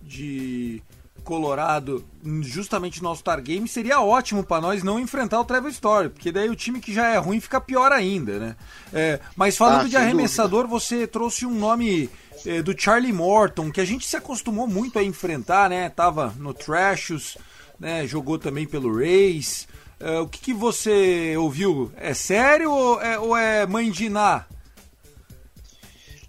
[0.00, 0.82] de
[1.24, 2.04] Colorado
[2.42, 3.66] justamente no All-Star Game.
[3.68, 7.08] Seria ótimo para nós não enfrentar o Trevor Story, porque daí o time que já
[7.08, 8.56] é ruim fica pior ainda, né?
[8.92, 12.08] É, mas falando Ah, de arremessador, você trouxe um nome
[12.46, 15.88] eh, do Charlie Morton, que a gente se acostumou muito a enfrentar, né?
[15.88, 17.36] Tava no Trashos,
[17.78, 18.06] né?
[18.06, 19.66] Jogou também pelo Rays.
[20.00, 21.92] Eh, o que, que você ouviu?
[21.96, 24.44] É sério ou é, ou é mãe de Iná?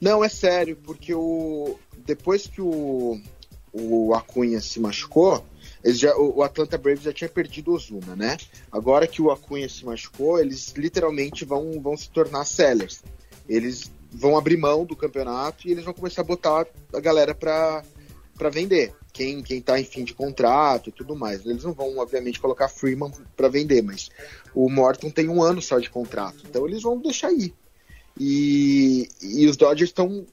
[0.01, 3.19] Não, é sério, porque o depois que o,
[3.73, 5.45] o Acunha se machucou,
[5.83, 8.37] eles já, o Atlanta Braves já tinha perdido o Ozuna, né?
[8.71, 13.01] Agora que o Acunha se machucou, eles literalmente vão, vão se tornar sellers.
[13.47, 17.83] Eles vão abrir mão do campeonato e eles vão começar a botar a galera pra,
[18.37, 18.93] pra vender.
[19.13, 21.45] quem quem está em fim de contrato e tudo mais.
[21.45, 24.09] Eles não vão, obviamente, colocar Freeman para vender, mas
[24.53, 27.53] o Morton tem um ano só de contrato, então eles vão deixar ir.
[28.19, 30.25] E, e os Dodgers estão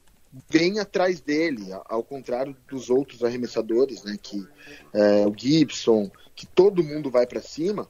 [0.49, 4.17] bem atrás dele, ao contrário dos outros arremessadores, né?
[4.21, 4.45] Que
[4.93, 7.87] é, o Gibson, que todo mundo vai para cima.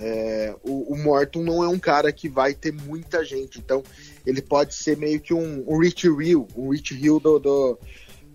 [0.00, 3.82] É, o, o, Morton não é um cara que vai ter muita gente, então
[4.24, 7.78] ele pode ser meio que um, um Rich Hill, um Rich Hill do, do,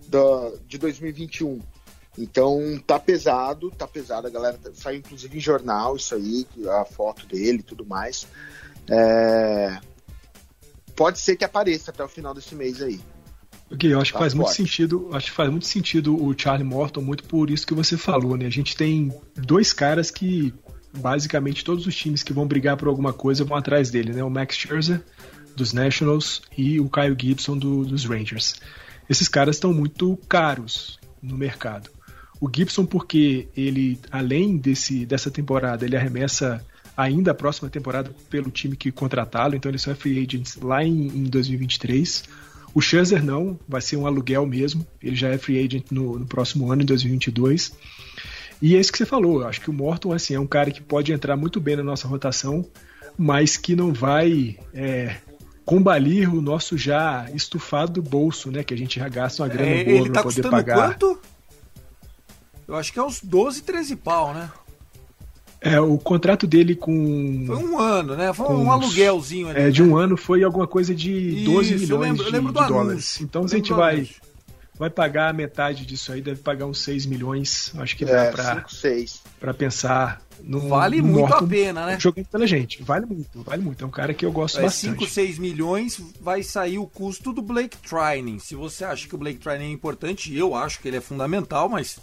[0.08, 1.60] do, de 2021.
[2.18, 6.46] Então tá pesado, tá pesado, a galera tá, saiu inclusive em jornal isso aí,
[6.80, 8.26] a foto dele e tudo mais.
[8.88, 9.80] É,
[10.94, 13.00] pode ser que apareça até o final desse mês aí.
[13.68, 14.44] Porque eu acho que tá faz forte.
[14.44, 17.96] muito sentido, acho que faz muito sentido o Charlie Morton, muito por isso que você
[17.96, 18.46] falou, né?
[18.46, 20.52] A gente tem dois caras que
[20.96, 24.22] basicamente todos os times que vão brigar por alguma coisa vão atrás dele, né?
[24.22, 25.02] O Max Scherzer
[25.56, 28.56] dos Nationals e o Kyle Gibson do, dos Rangers.
[29.08, 31.90] Esses caras estão muito caros no mercado.
[32.40, 36.64] O Gibson porque ele além desse dessa temporada ele arremessa
[36.96, 40.84] ainda a próxima temporada pelo time que contratá-lo, então ele só é free agent lá
[40.84, 42.24] em, em 2023.
[42.74, 46.26] O Scherzer não, vai ser um aluguel mesmo, ele já é free agent no, no
[46.26, 47.72] próximo ano, em 2022.
[48.60, 50.70] E é isso que você falou, eu acho que o Morton assim, é um cara
[50.70, 52.66] que pode entrar muito bem na nossa rotação,
[53.16, 55.16] mas que não vai é,
[55.64, 58.62] combalir o nosso já estufado bolso, né?
[58.62, 60.76] Que a gente já gasta uma grana é, boa para tá poder pagar.
[60.76, 61.20] Quanto?
[62.66, 64.50] Eu acho que é uns 12, 13 pau, né?
[65.64, 67.44] É, o contrato dele com.
[67.46, 68.34] Foi um ano, né?
[68.34, 69.60] Foi um aluguelzinho ali.
[69.62, 70.04] É, de um né?
[70.04, 73.20] ano foi alguma coisa de 12 Isso, milhões eu lembro, eu lembro de, de dólares.
[73.22, 74.06] Então, se a gente vai,
[74.78, 77.72] vai pagar metade disso aí, deve pagar uns 6 milhões.
[77.78, 79.22] Acho que dá é, pra, 5, 6.
[79.40, 80.20] pra pensar.
[80.42, 81.98] No, vale no muito Norton, a pena, né?
[81.98, 82.82] Jogando pela gente.
[82.82, 83.82] Vale muito, vale muito.
[83.82, 84.98] É um cara que eu gosto é, bastante.
[85.00, 88.38] 5, 6 milhões vai sair o custo do Blake Trining.
[88.38, 91.70] Se você acha que o Blake Trining é importante, eu acho que ele é fundamental,
[91.70, 91.98] mas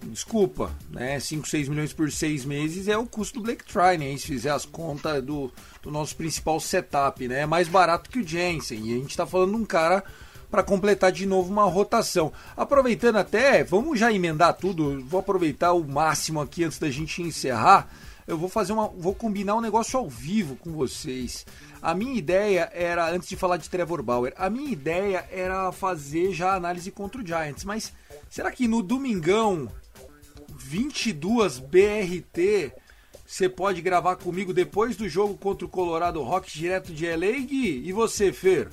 [0.00, 1.18] Desculpa, né?
[1.18, 4.64] 5, 6 milhões por 6 meses é o custo do Blake Trining, se fizer as
[4.64, 7.40] contas do, do nosso principal setup, né?
[7.40, 8.86] É mais barato que o Jensen.
[8.86, 10.04] E a gente está falando de um cara
[10.50, 12.32] para completar de novo uma rotação.
[12.56, 15.04] Aproveitando até, vamos já emendar tudo.
[15.04, 17.88] Vou aproveitar o máximo aqui antes da gente encerrar.
[18.26, 21.44] Eu vou fazer uma, vou combinar um negócio ao vivo com vocês.
[21.80, 26.32] A minha ideia era, antes de falar de Trevor Bauer, a minha ideia era fazer
[26.32, 27.92] já análise contra o Giants, mas
[28.28, 29.70] será que no domingão
[30.68, 32.72] 22 BRT.
[33.26, 37.82] Você pode gravar comigo depois do jogo contra o Colorado Rocks direto de LA, Gui?
[37.84, 38.68] E você, Fer?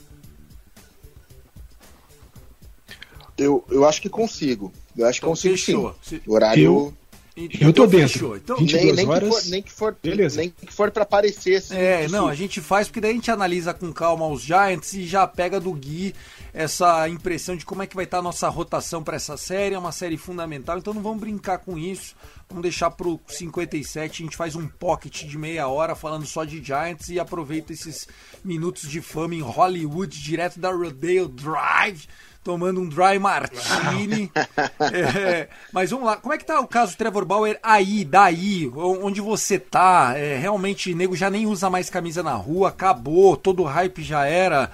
[3.37, 4.71] Eu, eu acho que consigo.
[4.97, 5.95] Eu acho que então, consigo fechou.
[6.01, 6.21] sim.
[6.27, 6.63] O horário...
[6.63, 6.93] Eu...
[7.37, 8.37] Então, eu tô dentro.
[8.37, 9.29] Então, 22 nem, nem horas.
[9.29, 10.37] Que for, nem que for, Beleza.
[10.37, 11.55] nem que for para aparecer.
[11.57, 14.93] Assim, é, não, a gente faz porque daí a gente analisa com calma os Giants
[14.93, 16.15] e já pega do Gui
[16.55, 19.75] essa impressão de como é que vai estar a nossa rotação para essa série.
[19.75, 22.15] É uma série fundamental, então não vamos brincar com isso.
[22.47, 26.63] Vamos deixar pro 57, a gente faz um pocket de meia hora falando só de
[26.63, 28.07] Giants e aproveita esses
[28.43, 32.07] minutos de fama em Hollywood, direto da Rodeo Drive
[32.41, 34.31] tomando um dry martini.
[34.93, 39.19] é, mas vamos lá, como é que tá o caso Trevor Bauer aí, daí, onde
[39.19, 40.13] você tá?
[40.15, 44.03] É, realmente, o nego já nem usa mais camisa na rua, acabou, todo o hype
[44.03, 44.71] já era.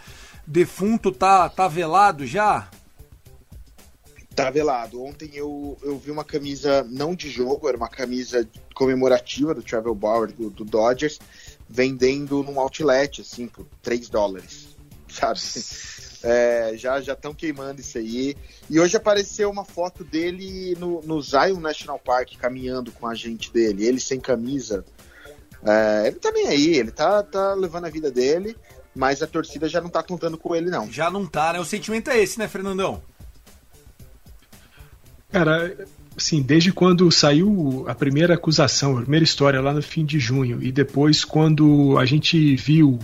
[0.52, 2.70] Defunto tá, tá velado já?
[4.36, 5.02] Tá velado.
[5.02, 8.46] Ontem eu, eu vi uma camisa, não de jogo, era uma camisa
[8.76, 11.20] comemorativa do Trevor Bauer, do, do Dodgers,
[11.70, 14.76] vendendo num outlet, assim, por 3 dólares.
[15.08, 15.40] Sabe?
[16.22, 18.36] É, já já estão queimando isso aí.
[18.70, 23.54] E hoje apareceu uma foto dele no, no Zion National Park caminhando com a gente
[23.54, 24.84] dele, ele sem camisa.
[25.64, 28.58] É, ele tá bem aí, ele tá, tá levando a vida dele,
[28.96, 30.92] mas a torcida já não tá contando com ele, não.
[30.92, 31.60] Já não tá, né?
[31.60, 33.02] O sentimento é esse, né, Fernandão?
[35.32, 35.76] Cara,
[36.18, 40.62] assim, desde quando saiu a primeira acusação, a primeira história lá no fim de junho,
[40.62, 43.00] e depois quando a gente viu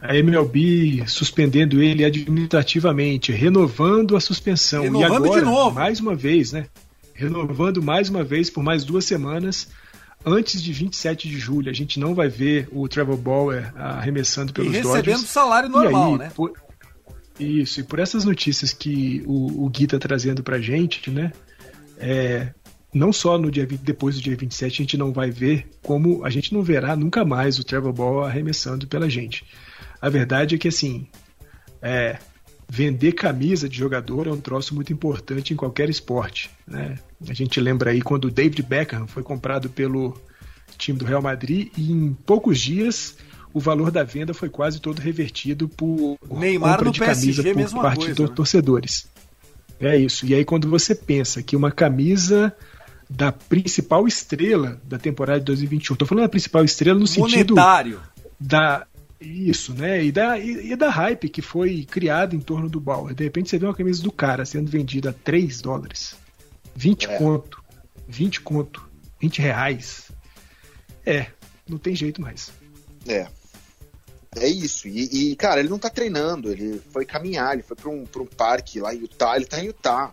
[0.00, 4.82] a MLB suspendendo ele administrativamente, renovando a suspensão.
[4.82, 5.74] Renovando e agora, de novo.
[5.74, 6.66] mais uma vez, né?
[7.14, 9.68] Renovando mais uma vez por mais duas semanas.
[10.26, 14.72] Antes de 27 de julho, a gente não vai ver o Trevor Bauer arremessando pelos
[14.72, 15.28] e recebendo Dodgers.
[15.28, 16.32] salário normal, aí, né?
[16.34, 16.52] Por...
[17.38, 21.32] Isso, e por essas notícias que o, o Gui tá trazendo pra gente, né?
[21.98, 22.54] É,
[22.92, 26.24] não só no dia 20, depois do dia 27 a gente não vai ver, como
[26.24, 29.44] a gente não verá nunca mais o Trevor Bauer arremessando pela gente.
[30.00, 31.06] A verdade é que, assim,
[31.82, 32.18] é,
[32.74, 36.50] vender camisa de jogador é um troço muito importante em qualquer esporte.
[36.66, 36.98] Né?
[37.28, 40.20] A gente lembra aí quando o David Beckham foi comprado pelo
[40.76, 43.16] time do Real Madrid e em poucos dias
[43.52, 47.82] o valor da venda foi quase todo revertido por Neymar compra de camisa PSG, por
[47.82, 49.06] parte dos torcedores.
[49.78, 50.26] É isso.
[50.26, 52.52] E aí quando você pensa que uma camisa
[53.08, 58.00] da principal estrela da temporada de 2021, tô falando da principal estrela no sentido Monetário.
[58.40, 58.84] da
[59.24, 60.04] isso, né?
[60.04, 63.14] E da, e, e da hype que foi criada em torno do Bauer.
[63.14, 66.16] De repente você vê uma camisa do cara sendo vendida a 3 dólares,
[66.74, 67.18] 20 É.
[67.18, 67.62] conto,
[68.08, 68.88] 20 conto,
[69.20, 70.10] 20 reais.
[71.04, 71.26] É,
[71.68, 72.52] não tem jeito mais.
[73.06, 73.26] É.
[74.36, 74.88] É isso.
[74.88, 78.22] E, e, cara, ele não tá treinando, ele foi caminhar, ele foi pra um, pra
[78.22, 80.12] um parque lá em Utah, ele tá em Utah.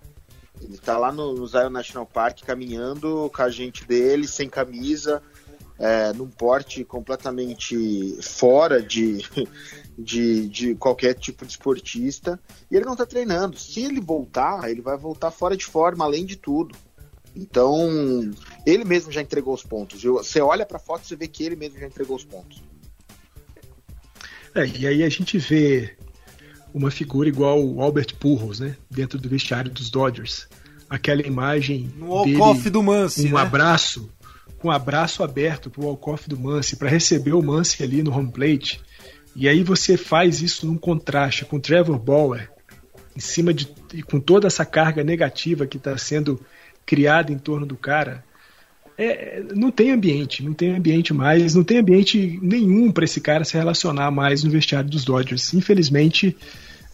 [0.61, 5.23] Ele tá lá no, no Zion National Park caminhando com a gente dele, sem camisa,
[5.81, 9.25] é, num porte completamente fora de,
[9.97, 12.39] de, de qualquer tipo de esportista.
[12.69, 13.57] E ele não tá treinando.
[13.57, 16.75] Se ele voltar, ele vai voltar fora de forma, além de tudo.
[17.35, 18.31] Então,
[18.63, 20.03] ele mesmo já entregou os pontos.
[20.03, 22.61] Você olha pra foto e vê que ele mesmo já entregou os pontos.
[24.53, 25.95] É, e aí a gente vê
[26.71, 28.77] uma figura igual o Albert Pujols, né?
[28.89, 30.47] Dentro do vestiário dos Dodgers.
[30.87, 33.41] Aquela imagem No dele, do Mance, um né?
[33.41, 34.11] abraço,
[34.61, 38.31] com um abraço aberto pro Alcoff do Mance para receber o Mance ali no home
[38.31, 38.79] plate.
[39.35, 42.49] E aí você faz isso num contraste com o Trevor Bauer,
[43.15, 43.67] em cima de
[44.05, 46.39] com toda essa carga negativa que está sendo
[46.85, 48.23] criada em torno do cara.
[48.97, 53.43] É, não tem ambiente, não tem ambiente mais, não tem ambiente nenhum para esse cara
[53.43, 55.53] se relacionar mais no vestiário dos Dodgers.
[55.53, 56.37] Infelizmente,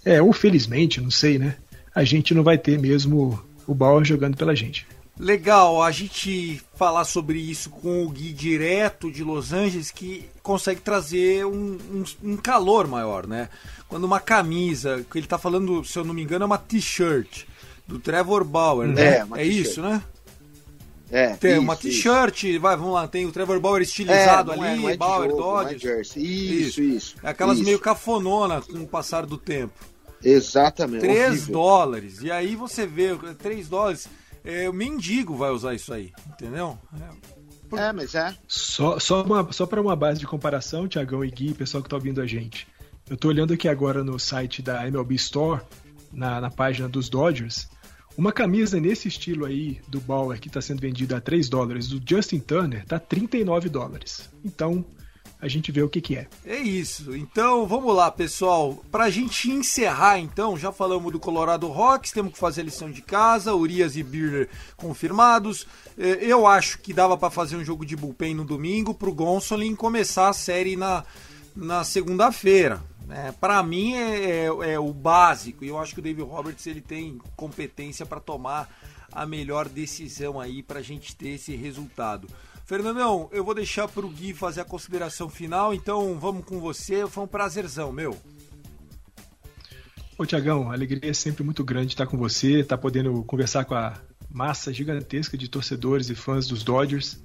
[0.06, 1.56] é, ou felizmente, não sei, né?
[1.94, 4.86] A gente não vai ter mesmo o Bauer jogando pela gente.
[5.20, 10.80] Legal a gente falar sobre isso com o Gui direto de Los Angeles, que consegue
[10.82, 13.50] trazer um, um- um calor maior, né?
[13.88, 17.46] Quando uma camisa, que ele tá falando, se eu não me engano, é uma t-shirt
[17.88, 19.02] do Trevor Bauer, né?
[19.18, 20.04] É, é isso, né?
[21.10, 21.82] É, Tem isso, uma isso.
[21.84, 24.98] t-shirt, vai, vamos lá, tem o Trevor Bauer É, estilizado ali, é, não é de
[24.98, 25.82] Bauer jogo, é Dodgers.
[25.82, 26.62] jersey.
[26.68, 27.16] Isso, isso.
[27.24, 27.66] É aquelas isso.
[27.66, 29.74] meio cafonona com o passar do tempo.
[30.24, 31.02] Exatamente.
[31.02, 31.54] 3 horrível.
[31.54, 32.22] dólares.
[32.22, 34.08] E aí você vê, 3 dólares,
[34.48, 36.80] é, o mendigo vai usar isso aí, entendeu?
[37.72, 38.34] É, É, mas é.
[38.48, 41.98] Só, só, uma, só para uma base de comparação, Tiagão e Gui, pessoal que tá
[41.98, 42.66] ouvindo a gente.
[43.10, 45.62] Eu tô olhando aqui agora no site da MLB Store,
[46.14, 47.68] na, na página dos Dodgers.
[48.18, 52.02] Uma camisa nesse estilo aí do Bauer que está sendo vendida a 3 dólares, do
[52.04, 54.30] Justin Turner, tá 39 dólares.
[54.44, 54.84] Então,
[55.40, 56.28] a gente vê o que, que é.
[56.46, 57.16] É isso.
[57.16, 58.74] Então, vamos lá, pessoal.
[58.92, 63.02] Pra gente encerrar, então, já falamos do Colorado Rocks, temos que fazer a lição de
[63.02, 65.68] casa, Urias e Birner confirmados.
[65.98, 69.76] Eh, Eu acho que dava pra fazer um jogo de bullpen no domingo pro Gonsolin
[69.76, 71.04] começar a série na,
[71.56, 72.82] na segunda-feira.
[73.06, 73.34] né?
[73.40, 76.82] Para mim é, é- é o básico e eu acho que o David Roberts ele
[76.82, 78.68] tem competência para tomar
[79.12, 82.28] a melhor decisão aí pra gente ter esse resultado.
[82.68, 87.08] Fernandão, eu vou deixar pro Gui fazer a consideração final, então vamos com você.
[87.08, 88.18] Foi um prazerzão, meu.
[90.18, 93.74] Ô Tiagão, a alegria é sempre muito grande estar com você, estar podendo conversar com
[93.74, 93.94] a
[94.30, 97.24] massa gigantesca de torcedores e fãs dos Dodgers.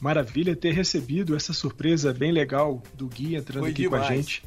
[0.00, 4.16] Maravilha ter recebido essa surpresa bem legal do Gui entrando Foi aqui com a demais.
[4.16, 4.44] gente.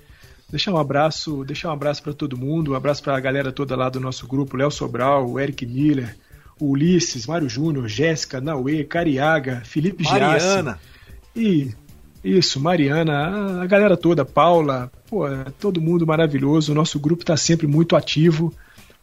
[0.50, 3.76] Deixar um abraço, deixar um abraço para todo mundo, um abraço para a galera toda
[3.76, 6.27] lá do nosso grupo, Léo Sobral, o Eric Miller, o
[6.60, 10.04] Ulisses, Mário Júnior, Jéssica, Nauê, Cariaga, Felipe.
[10.04, 10.80] Mariana.
[11.36, 11.72] E
[12.24, 16.72] isso, Mariana, a- galera toda, Paula, pô, é todo mundo maravilhoso.
[16.72, 18.54] O nosso grupo tá sempre muito ativo.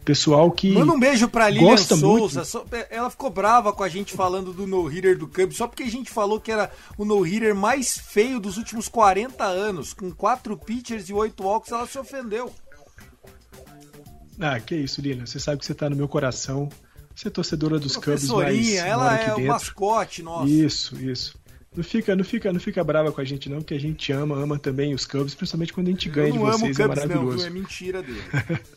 [0.05, 0.71] Pessoal que.
[0.73, 2.41] Manda um beijo pra Lilian gosta Souza.
[2.41, 2.45] muito.
[2.45, 5.91] Só- ela ficou brava com a gente falando do no-hitter do Cubs, só porque a
[5.91, 9.95] gente falou que era o no-hitter mais feio dos últimos 40 anos.
[9.95, 12.53] Com quatro pitchers e oito walks, ela se ofendeu.
[14.39, 15.25] Ah, que isso, Lilian.
[15.27, 16.69] Você sabe que você tá no meu coração.
[17.15, 19.53] Você é torcedora dos Cubs, mas ela é o dentro.
[19.53, 20.49] mascote nosso.
[20.49, 21.39] Isso, isso.
[21.77, 24.37] Não fica, não fica, não fica brava com a gente não, que a gente ama,
[24.37, 27.05] ama também os Cubs, principalmente quando a gente ganha de não o vocês, é Cubs,
[27.05, 27.39] não, maravilhoso.
[27.39, 27.47] viu?
[27.47, 28.23] É mentira dele.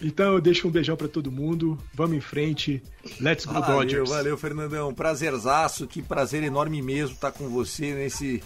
[0.00, 1.78] Então eu deixo um beijão pra todo mundo.
[1.92, 2.80] Vamos em frente.
[3.20, 4.08] Let's go Valeu, Dodgers.
[4.08, 4.94] valeu, Fernandão.
[4.94, 8.42] Prazerzaço, que prazer enorme mesmo estar com você nesse,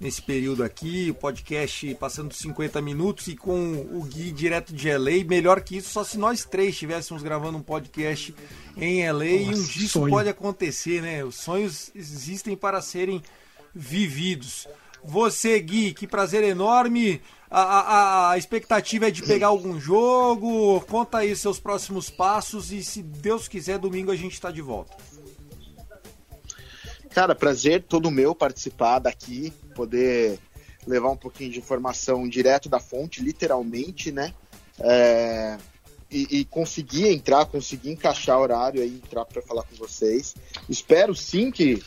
[0.00, 1.10] nesse período aqui.
[1.10, 5.24] O podcast passando dos 50 minutos e com o Gui direto de LA.
[5.26, 8.34] Melhor que isso, só se nós três estivéssemos gravando um podcast
[8.76, 11.24] em LA e um Nossa, dia isso pode acontecer, né?
[11.24, 13.22] Os sonhos existem para serem
[13.74, 14.66] vividos.
[15.04, 17.20] Você, Gui, que prazer enorme.
[17.48, 20.80] A, a- a expectativa é de pegar algum jogo.
[20.88, 24.96] Conta aí seus próximos passos e se Deus quiser, domingo a gente está de volta.
[27.10, 30.38] Cara, prazer todo meu participar daqui, poder
[30.86, 34.32] levar um pouquinho de informação direto da fonte, literalmente, né?
[34.80, 35.58] É,
[36.10, 40.34] e, e conseguir entrar, conseguir encaixar horário aí, entrar para falar com vocês.
[40.68, 41.82] Espero sim que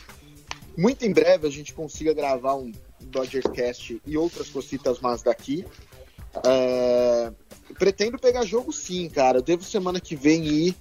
[0.76, 5.64] muito em breve a gente consiga gravar um Dodgers Cast e outras cositas mais daqui.
[6.44, 7.32] É,
[7.78, 9.38] pretendo pegar jogo sim, cara.
[9.38, 10.76] Eu devo semana que vem ir.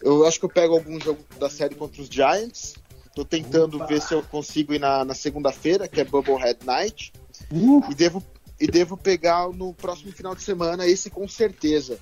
[0.00, 2.74] Eu acho que eu pego algum jogo da série contra os Giants.
[3.20, 3.84] Tô tentando Opa.
[3.84, 7.12] ver se eu consigo ir na, na segunda-feira, que é Bubblehead Night.
[7.52, 7.82] Uh.
[7.90, 8.24] E, devo,
[8.58, 11.98] e devo pegar no próximo final de semana, esse com certeza.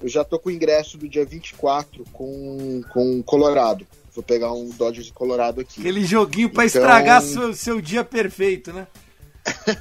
[0.00, 3.84] Eu já tô com o ingresso do dia 24 com, com Colorado.
[4.14, 5.80] Vou pegar um Dodgers de Colorado aqui.
[5.80, 6.80] Aquele joguinho para então...
[6.80, 8.86] estragar seu, seu dia perfeito, né?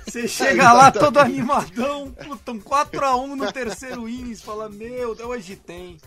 [0.08, 6.00] Você chega lá todo animadão, puta, um 4x1 no terceiro innings, fala, meu, hoje tem.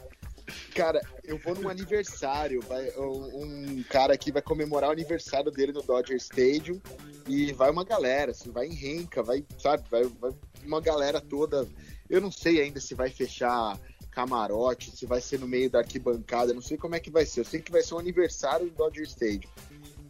[0.74, 5.82] Cara, eu vou num aniversário, vai, um cara aqui vai comemorar o aniversário dele no
[5.82, 6.80] Dodger Stadium
[7.28, 10.30] e vai uma galera, assim, vai em renca, vai, sabe, vai, vai
[10.64, 11.68] uma galera toda.
[12.08, 13.78] Eu não sei ainda se vai fechar
[14.12, 17.40] camarote, se vai ser no meio da arquibancada, não sei como é que vai ser.
[17.40, 19.50] Eu sei que vai ser um aniversário do Dodger Stadium.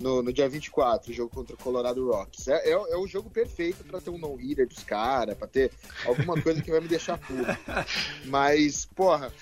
[0.01, 2.49] No, no dia 24, jogo contra o Colorado Rocks.
[2.49, 5.71] É, é, é o jogo perfeito para ter um no-hitter dos caras, para ter
[6.05, 7.47] alguma coisa que vai me deixar puro.
[8.27, 9.33] Mas, porra,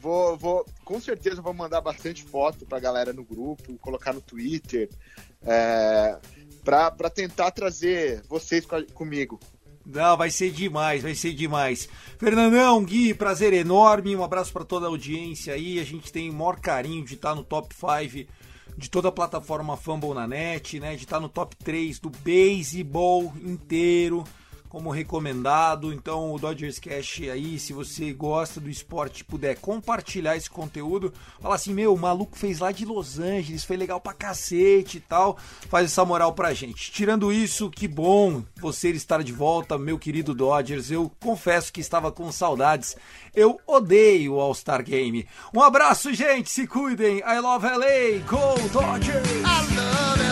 [0.00, 4.88] vou, vou, com certeza vou mandar bastante foto pra galera no grupo, colocar no Twitter,
[5.42, 6.18] é,
[6.64, 9.38] pra, pra tentar trazer vocês comigo
[9.84, 11.88] não, vai ser demais, vai ser demais.
[12.18, 14.14] Fernandão, Gui, prazer enorme.
[14.14, 15.80] Um abraço para toda a audiência aí.
[15.80, 18.30] A gente tem o maior carinho de estar tá no top 5
[18.76, 20.94] de toda a plataforma Fumble na net, né?
[20.94, 24.24] De estar tá no top 3 do baseball inteiro
[24.72, 25.92] como recomendado.
[25.92, 31.56] Então, o Dodgers Cash aí, se você gosta do esporte puder compartilhar esse conteúdo, fala
[31.56, 35.36] assim: meu, o maluco fez lá de Los Angeles, foi legal pra cacete e tal.
[35.68, 36.90] Faz essa moral pra gente.
[36.90, 40.90] Tirando isso, que bom você estar de volta, meu querido Dodgers.
[40.90, 42.96] Eu confesso que estava com saudades.
[43.34, 45.28] Eu odeio o All-Star Game.
[45.54, 46.48] Um abraço, gente.
[46.48, 47.18] Se cuidem.
[47.18, 48.24] I love LA.
[48.26, 50.31] Go Dodgers!